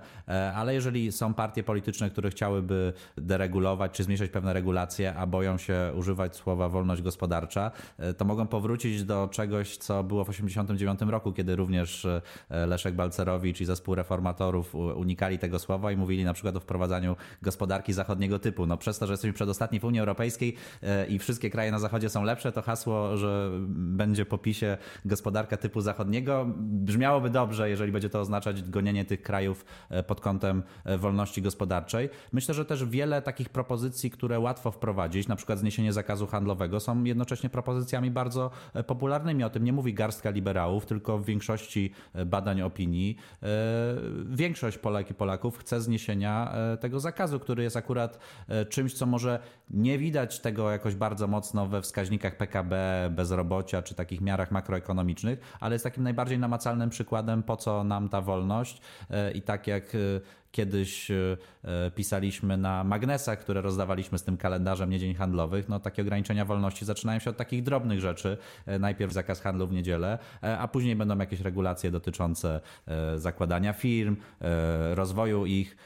Ale 0.55 0.73
jeżeli 0.73 1.11
są 1.11 1.33
partie 1.33 1.63
polityczne, 1.63 2.09
które 2.09 2.29
chciałyby 2.29 2.93
deregulować 3.17 3.91
czy 3.91 4.03
zmniejszyć 4.03 4.31
pewne 4.31 4.53
regulacje, 4.53 5.15
a 5.15 5.27
boją 5.27 5.57
się 5.57 5.91
używać 5.95 6.35
słowa 6.35 6.69
wolność 6.69 7.01
gospodarcza, 7.01 7.71
to 8.17 8.25
mogą 8.25 8.47
powrócić 8.47 9.03
do 9.03 9.29
czegoś, 9.31 9.77
co 9.77 10.03
było 10.03 10.23
w 10.23 10.27
1989 10.27 11.11
roku, 11.11 11.33
kiedy 11.33 11.55
również 11.55 12.07
Leszek 12.49 12.95
Balcerowicz 12.95 13.61
i 13.61 13.65
zespół 13.65 13.95
reformatorów 13.95 14.75
unikali 14.75 15.39
tego 15.39 15.59
słowa 15.59 15.91
i 15.91 15.97
mówili 15.97 16.23
na 16.23 16.33
przykład 16.33 16.55
o 16.55 16.59
wprowadzaniu 16.59 17.15
gospodarki 17.41 17.93
zachodniego 17.93 18.39
typu. 18.39 18.65
No 18.65 18.77
przez 18.77 18.99
to, 18.99 19.07
że 19.07 19.13
jesteśmy 19.13 19.33
przedostatni 19.33 19.79
w 19.79 19.83
Unii 19.83 19.99
Europejskiej, 19.99 20.55
E, 20.70 20.70
i 21.09 21.19
wszystkie 21.19 21.49
kraje 21.49 21.71
na 21.71 21.79
zachodzie 21.79 22.09
są 22.09 22.23
lepsze, 22.23 22.51
to 22.51 22.61
hasło, 22.61 23.17
że 23.17 23.51
będzie 23.69 24.25
po 24.25 24.37
PiSie 24.37 24.77
gospodarka 25.05 25.57
typu 25.57 25.81
zachodniego, 25.81 26.45
brzmiałoby 26.57 27.29
dobrze, 27.29 27.69
jeżeli 27.69 27.91
będzie 27.91 28.09
to 28.09 28.19
oznaczać 28.19 28.69
gonienie 28.69 29.05
tych 29.05 29.21
krajów 29.21 29.65
e, 29.89 30.03
pod 30.03 30.21
kątem 30.21 30.63
e, 30.85 30.97
wolności 30.97 31.41
gospodarczej. 31.41 32.09
Myślę, 32.31 32.53
że 32.53 32.65
też 32.65 32.85
wiele 32.85 33.21
takich 33.21 33.49
propozycji, 33.49 34.11
które 34.11 34.39
łatwo 34.39 34.71
wprowadzić, 34.71 35.27
na 35.27 35.35
przykład 35.35 35.59
zniesienie 35.59 35.93
zakazu 35.93 36.27
handlowego, 36.27 36.79
są 36.79 37.03
jednocześnie 37.03 37.49
propozycjami 37.49 38.11
bardzo 38.11 38.51
popularnymi. 38.87 39.43
O 39.43 39.49
tym 39.49 39.63
nie 39.63 39.73
mówi 39.73 39.93
garstka 39.93 40.29
liberałów, 40.29 40.85
tylko 40.85 41.17
w 41.17 41.25
większości 41.25 41.91
badań 42.25 42.61
opinii 42.61 43.17
większość 44.25 44.77
Polek 44.77 45.11
i 45.11 45.13
Polaków 45.13 45.57
chce 45.57 45.81
zniesienia 45.81 46.53
tego 46.79 46.99
zakazu, 46.99 47.39
który 47.39 47.63
jest 47.63 47.77
akurat 47.77 48.19
czymś, 48.69 48.93
co 48.93 49.05
może 49.05 49.39
nie 49.69 49.97
widać 49.97 50.39
tego 50.39 50.60
jakoś 50.69 50.95
bardzo 50.95 51.27
mocno 51.27 51.67
we 51.67 51.81
wskaźnikach 51.81 52.37
PKB, 52.37 53.07
bezrobocia 53.11 53.81
czy 53.81 53.95
takich 53.95 54.21
miarach 54.21 54.51
makroekonomicznych, 54.51 55.39
ale 55.59 55.75
jest 55.75 55.83
takim 55.83 56.03
najbardziej 56.03 56.39
namacalnym 56.39 56.89
przykładem, 56.89 57.43
po 57.43 57.57
co 57.57 57.83
nam 57.83 58.09
ta 58.09 58.21
wolność. 58.21 58.81
E, 59.09 59.31
I 59.31 59.41
tak 59.41 59.67
jak 59.67 59.95
e, 59.95 59.97
kiedyś 60.51 61.11
e, 61.11 61.37
pisaliśmy 61.95 62.57
na 62.57 62.83
magnesach, 62.83 63.39
które 63.39 63.61
rozdawaliśmy 63.61 64.17
z 64.17 64.23
tym 64.23 64.37
kalendarzem 64.37 64.89
niedzień 64.89 65.13
handlowych, 65.13 65.69
no 65.69 65.79
takie 65.79 66.01
ograniczenia 66.01 66.45
wolności 66.45 66.85
zaczynają 66.85 67.19
się 67.19 67.29
od 67.29 67.37
takich 67.37 67.63
drobnych 67.63 67.99
rzeczy. 67.99 68.37
Najpierw 68.79 69.13
zakaz 69.13 69.41
handlu 69.41 69.67
w 69.67 69.73
niedzielę, 69.73 70.17
a 70.41 70.67
później 70.67 70.95
będą 70.95 71.17
jakieś 71.17 71.39
regulacje 71.39 71.91
dotyczące 71.91 72.61
zakładania 73.15 73.73
firm, 73.73 74.15
rozwoju 74.93 75.45
ich, 75.45 75.77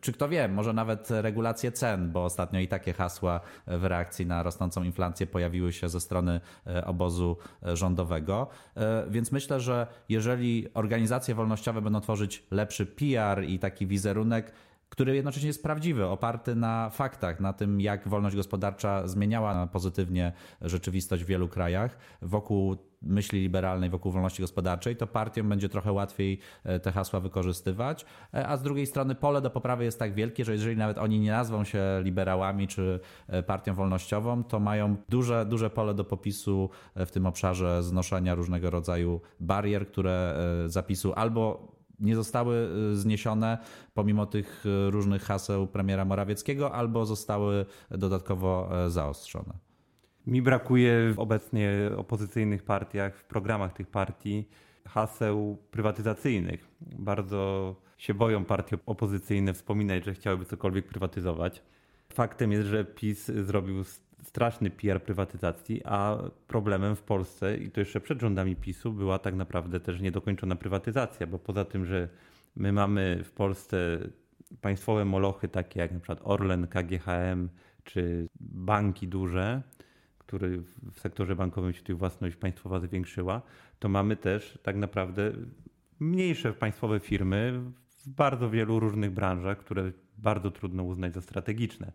czy 0.00 0.12
kto 0.12 0.28
wie, 0.28 0.48
może 0.48 0.72
nawet 0.72 1.08
regulacje 1.10 1.72
cen, 1.72 2.12
bo 2.12 2.24
ostatnio 2.24 2.60
i 2.60 2.68
takie 2.68 2.92
hasła 2.92 3.40
w 3.66 3.84
reakcji 3.84 4.26
na 4.26 4.42
rosnącą 4.42 4.82
inflację 4.82 5.26
pojawiły 5.26 5.72
się 5.72 5.88
ze 5.88 6.00
strony 6.00 6.40
e, 6.66 6.84
obozu 6.84 7.36
e, 7.62 7.76
rządowego. 7.76 8.48
E, 8.76 9.04
więc 9.10 9.32
myślę, 9.32 9.60
że 9.60 9.86
jeżeli 10.08 10.68
organizacje 10.74 11.34
wolnościowe 11.34 11.82
będą 11.82 12.00
tworzyć 12.00 12.42
lepszy 12.50 12.86
PR 12.86 13.44
i 13.44 13.58
taki 13.58 13.86
wizerunek, 13.92 14.52
który 14.88 15.16
jednocześnie 15.16 15.46
jest 15.46 15.62
prawdziwy, 15.62 16.06
oparty 16.06 16.54
na 16.54 16.90
faktach, 16.90 17.40
na 17.40 17.52
tym, 17.52 17.80
jak 17.80 18.08
wolność 18.08 18.36
gospodarcza 18.36 19.08
zmieniała 19.08 19.66
pozytywnie 19.66 20.32
rzeczywistość 20.60 21.24
w 21.24 21.26
wielu 21.26 21.48
krajach, 21.48 21.98
wokół 22.22 22.76
myśli 23.02 23.40
liberalnej, 23.40 23.90
wokół 23.90 24.12
wolności 24.12 24.42
gospodarczej, 24.42 24.96
to 24.96 25.06
partiom 25.06 25.48
będzie 25.48 25.68
trochę 25.68 25.92
łatwiej 25.92 26.38
e, 26.64 26.80
te 26.80 26.92
hasła 26.92 27.20
wykorzystywać. 27.20 28.04
E, 28.34 28.48
a 28.48 28.56
z 28.56 28.62
drugiej 28.62 28.86
strony 28.86 29.14
pole 29.14 29.40
do 29.40 29.50
poprawy 29.50 29.84
jest 29.84 29.98
tak 29.98 30.14
wielkie, 30.14 30.44
że 30.44 30.52
jeżeli 30.52 30.76
nawet 30.76 30.98
oni 30.98 31.20
nie 31.20 31.30
nazwą 31.30 31.64
się 31.64 31.82
liberałami 32.02 32.68
czy 32.68 33.00
e, 33.28 33.42
partią 33.42 33.74
wolnościową, 33.74 34.44
to 34.44 34.60
mają 34.60 34.96
duże, 35.08 35.46
duże 35.46 35.70
pole 35.70 35.94
do 35.94 36.04
popisu 36.04 36.70
w 36.96 37.10
tym 37.10 37.26
obszarze 37.26 37.82
znoszenia 37.82 38.34
różnego 38.34 38.70
rodzaju 38.70 39.20
barier, 39.40 39.86
które 39.86 40.36
zapisu 40.66 41.12
albo 41.16 41.72
nie 42.02 42.16
zostały 42.16 42.68
y, 42.92 42.96
zniesione 42.96 43.58
pomimo 43.94 44.26
tych 44.26 44.64
y, 44.66 44.90
różnych 44.90 45.22
haseł 45.22 45.66
premiera 45.66 46.04
Morawieckiego, 46.04 46.72
albo 46.72 47.06
zostały 47.06 47.66
dodatkowo 47.90 48.68
e, 48.84 48.90
zaostrzone. 48.90 49.52
Mi 50.26 50.42
brakuje 50.42 51.12
w 51.14 51.18
obecnie 51.18 51.70
opozycyjnych 51.96 52.62
partiach, 52.62 53.16
w 53.16 53.24
programach 53.24 53.72
tych 53.72 53.86
partii 53.86 54.48
haseł 54.88 55.58
prywatyzacyjnych. 55.70 56.68
Bardzo 56.80 57.74
się 57.98 58.14
boją 58.14 58.44
partie 58.44 58.78
opozycyjne 58.86 59.54
wspominać, 59.54 60.04
że 60.04 60.14
chciałyby 60.14 60.44
cokolwiek 60.44 60.86
prywatyzować. 60.86 61.62
Faktem 62.12 62.52
jest, 62.52 62.68
że 62.68 62.84
PiS 62.84 63.26
zrobił 63.26 63.84
straszny 64.22 64.70
PR 64.70 65.02
prywatyzacji, 65.02 65.80
a 65.84 66.18
problemem 66.46 66.96
w 66.96 67.02
Polsce, 67.02 67.56
i 67.56 67.70
to 67.70 67.80
jeszcze 67.80 68.00
przed 68.00 68.20
rządami 68.20 68.56
PiSu, 68.56 68.92
była 68.92 69.18
tak 69.18 69.34
naprawdę 69.34 69.80
też 69.80 70.00
niedokończona 70.00 70.56
prywatyzacja, 70.56 71.26
bo 71.26 71.38
poza 71.38 71.64
tym, 71.64 71.86
że 71.86 72.08
my 72.56 72.72
mamy 72.72 73.20
w 73.24 73.30
Polsce 73.32 73.98
państwowe 74.60 75.04
molochy 75.04 75.48
takie 75.48 75.80
jak 75.80 75.90
przykład 75.90 76.20
Orlen, 76.22 76.66
KGHM 76.66 77.48
czy 77.84 78.28
banki 78.40 79.08
duże, 79.08 79.62
które 80.18 80.48
w 80.92 81.00
sektorze 81.00 81.36
bankowym 81.36 81.72
się 81.72 81.82
tu 81.82 81.96
własność 81.96 82.36
państwowa 82.36 82.80
zwiększyła, 82.80 83.42
to 83.78 83.88
mamy 83.88 84.16
też 84.16 84.58
tak 84.62 84.76
naprawdę 84.76 85.32
mniejsze 86.00 86.52
państwowe 86.52 87.00
firmy 87.00 87.60
w 88.04 88.08
bardzo 88.08 88.50
wielu 88.50 88.80
różnych 88.80 89.10
branżach, 89.10 89.58
które 89.58 89.92
bardzo 90.18 90.50
trudno 90.50 90.82
uznać 90.82 91.14
za 91.14 91.20
strategiczne. 91.20 91.92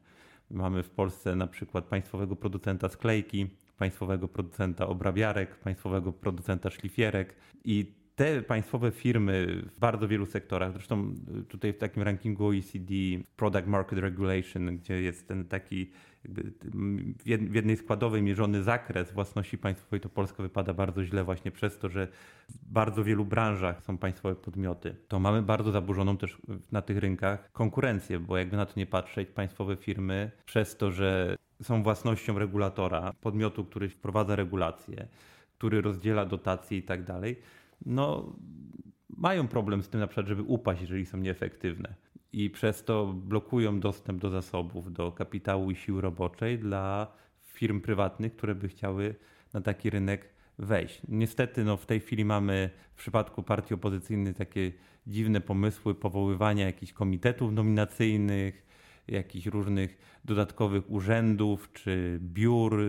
Mamy 0.49 0.83
w 0.83 0.89
Polsce 0.89 1.35
na 1.35 1.47
przykład 1.47 1.85
państwowego 1.85 2.35
producenta 2.35 2.89
sklejki, 2.89 3.47
państwowego 3.77 4.27
producenta 4.27 4.87
obrabiarek, 4.87 5.55
państwowego 5.55 6.13
producenta 6.13 6.69
szlifierek 6.69 7.35
i 7.65 7.96
te 8.17 8.41
państwowe 8.41 8.91
firmy 8.91 9.61
w 9.75 9.79
bardzo 9.79 10.07
wielu 10.07 10.25
sektorach, 10.25 10.73
zresztą 10.73 11.15
tutaj 11.47 11.73
w 11.73 11.77
takim 11.77 12.03
rankingu 12.03 12.45
OECD 12.45 12.93
Product 13.35 13.67
Market 13.67 13.99
Regulation, 13.99 14.77
gdzie 14.77 15.01
jest 15.01 15.27
ten 15.27 15.45
taki 15.45 15.91
w 17.49 17.55
jednej 17.55 17.77
składowej 17.77 18.21
mierzony 18.21 18.63
zakres 18.63 19.11
własności 19.11 19.57
państwowej, 19.57 19.99
to 19.99 20.09
Polska 20.09 20.43
wypada 20.43 20.73
bardzo 20.73 21.03
źle 21.03 21.23
właśnie 21.23 21.51
przez 21.51 21.79
to, 21.79 21.89
że 21.89 22.07
w 22.49 22.71
bardzo 22.71 23.03
wielu 23.03 23.25
branżach 23.25 23.83
są 23.83 23.97
państwowe 23.97 24.35
podmioty. 24.35 24.95
To 25.07 25.19
mamy 25.19 25.41
bardzo 25.41 25.71
zaburzoną 25.71 26.17
też 26.17 26.37
na 26.71 26.81
tych 26.81 26.97
rynkach 26.97 27.51
konkurencję, 27.51 28.19
bo 28.19 28.37
jakby 28.37 28.57
na 28.57 28.65
to 28.65 28.73
nie 28.77 28.85
patrzeć, 28.85 29.29
państwowe 29.29 29.75
firmy 29.75 30.31
przez 30.45 30.77
to, 30.77 30.91
że 30.91 31.35
są 31.63 31.83
własnością 31.83 32.39
regulatora, 32.39 33.13
podmiotu, 33.21 33.65
który 33.65 33.89
wprowadza 33.89 34.35
regulacje, 34.35 35.07
który 35.57 35.81
rozdziela 35.81 36.25
dotacje 36.25 36.77
i 36.77 36.83
tak 36.83 37.03
dalej, 37.03 37.35
no 37.85 38.35
mają 39.09 39.47
problem 39.47 39.83
z 39.83 39.89
tym 39.89 39.99
na 39.99 40.07
przykład, 40.07 40.27
żeby 40.27 40.41
upaść, 40.41 40.81
jeżeli 40.81 41.05
są 41.05 41.17
nieefektywne. 41.17 41.95
i 42.33 42.49
przez 42.49 42.83
to 42.83 43.05
blokują 43.05 43.79
dostęp 43.79 44.21
do 44.21 44.29
zasobów, 44.29 44.93
do 44.93 45.11
kapitału 45.11 45.71
i 45.71 45.75
sił 45.75 46.01
roboczej 46.01 46.59
dla 46.59 47.07
firm 47.43 47.81
prywatnych, 47.81 48.35
które 48.35 48.55
by 48.55 48.67
chciały 48.67 49.15
na 49.53 49.61
taki 49.61 49.89
rynek 49.89 50.29
wejść. 50.59 51.01
Niestety 51.07 51.63
no, 51.63 51.77
w 51.77 51.85
tej 51.85 51.99
chwili 51.99 52.25
mamy 52.25 52.69
w 52.93 52.97
przypadku 52.97 53.43
partii 53.43 53.73
opozycyjnych 53.73 54.37
takie 54.37 54.71
dziwne 55.07 55.41
pomysły 55.41 55.95
powoływania 55.95 56.65
jakichś 56.65 56.93
komitetów 56.93 57.51
nominacyjnych, 57.51 58.65
jakichś 59.07 59.45
różnych 59.45 59.97
dodatkowych 60.25 60.91
urzędów 60.91 61.69
czy 61.73 62.19
biur, 62.21 62.81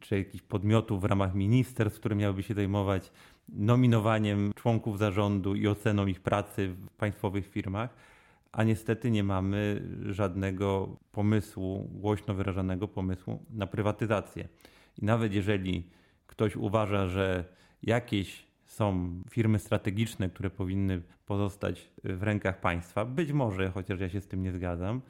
czy 0.00 0.18
jakichś 0.18 0.44
podmiotów 0.44 1.00
w 1.00 1.04
ramach 1.04 1.34
ministerstw, 1.34 1.98
które 1.98 2.16
miałyby 2.16 2.42
się 2.42 2.54
zajmować 2.54 3.12
nominowaniem 3.48 4.52
członków 4.54 4.98
zarządu 4.98 5.54
i 5.54 5.66
oceną 5.66 6.06
ich 6.06 6.20
pracy 6.20 6.68
w 6.68 6.88
państwowych 6.90 7.48
firmach, 7.48 7.94
a 8.52 8.64
niestety 8.64 9.10
nie 9.10 9.24
mamy 9.24 9.82
żadnego 10.06 10.96
pomysłu, 11.12 11.88
głośno 11.92 12.34
wyrażanego 12.34 12.88
pomysłu 12.88 13.44
na 13.50 13.66
prywatyzację. 13.66 14.48
I 14.98 15.04
nawet 15.04 15.34
jeżeli 15.34 15.90
ktoś 16.26 16.56
uważa, 16.56 17.06
że 17.06 17.44
jakieś 17.82 18.46
są 18.64 19.10
firmy 19.30 19.58
strategiczne, 19.58 20.28
które 20.28 20.50
powinny 20.50 21.02
pozostać 21.26 21.90
w 22.04 22.22
rękach 22.22 22.60
państwa, 22.60 23.04
być 23.04 23.32
może, 23.32 23.70
chociaż 23.70 24.00
ja 24.00 24.08
się 24.08 24.20
z 24.20 24.28
tym 24.28 24.42
nie 24.42 24.52
zgadzam, 24.52 25.00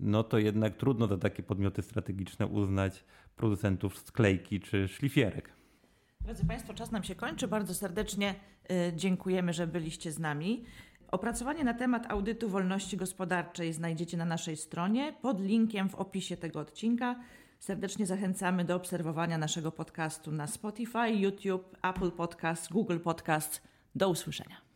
no 0.00 0.22
to 0.22 0.38
jednak 0.38 0.76
trudno 0.76 1.06
za 1.06 1.18
takie 1.18 1.42
podmioty 1.42 1.82
strategiczne 1.82 2.46
uznać 2.46 3.04
producentów 3.36 3.98
sklejki 3.98 4.60
czy 4.60 4.88
szlifierek. 4.88 5.50
Drodzy 6.20 6.46
Państwo, 6.46 6.74
czas 6.74 6.90
nam 6.90 7.02
się 7.02 7.14
kończy. 7.14 7.48
Bardzo 7.48 7.74
serdecznie 7.74 8.34
y, 8.70 8.92
dziękujemy, 8.96 9.52
że 9.52 9.66
byliście 9.66 10.12
z 10.12 10.18
nami. 10.18 10.64
Opracowanie 11.10 11.64
na 11.64 11.74
temat 11.74 12.10
audytu 12.10 12.48
wolności 12.48 12.96
gospodarczej 12.96 13.72
znajdziecie 13.72 14.16
na 14.16 14.24
naszej 14.24 14.56
stronie 14.56 15.14
pod 15.22 15.40
linkiem 15.40 15.88
w 15.88 15.94
opisie 15.94 16.36
tego 16.36 16.60
odcinka. 16.60 17.20
Serdecznie 17.58 18.06
zachęcamy 18.06 18.64
do 18.64 18.76
obserwowania 18.76 19.38
naszego 19.38 19.72
podcastu 19.72 20.32
na 20.32 20.46
Spotify, 20.46 21.10
YouTube, 21.10 21.76
Apple 21.82 22.10
Podcast, 22.10 22.72
Google 22.72 22.98
Podcast. 22.98 23.68
Do 23.94 24.08
usłyszenia. 24.08 24.67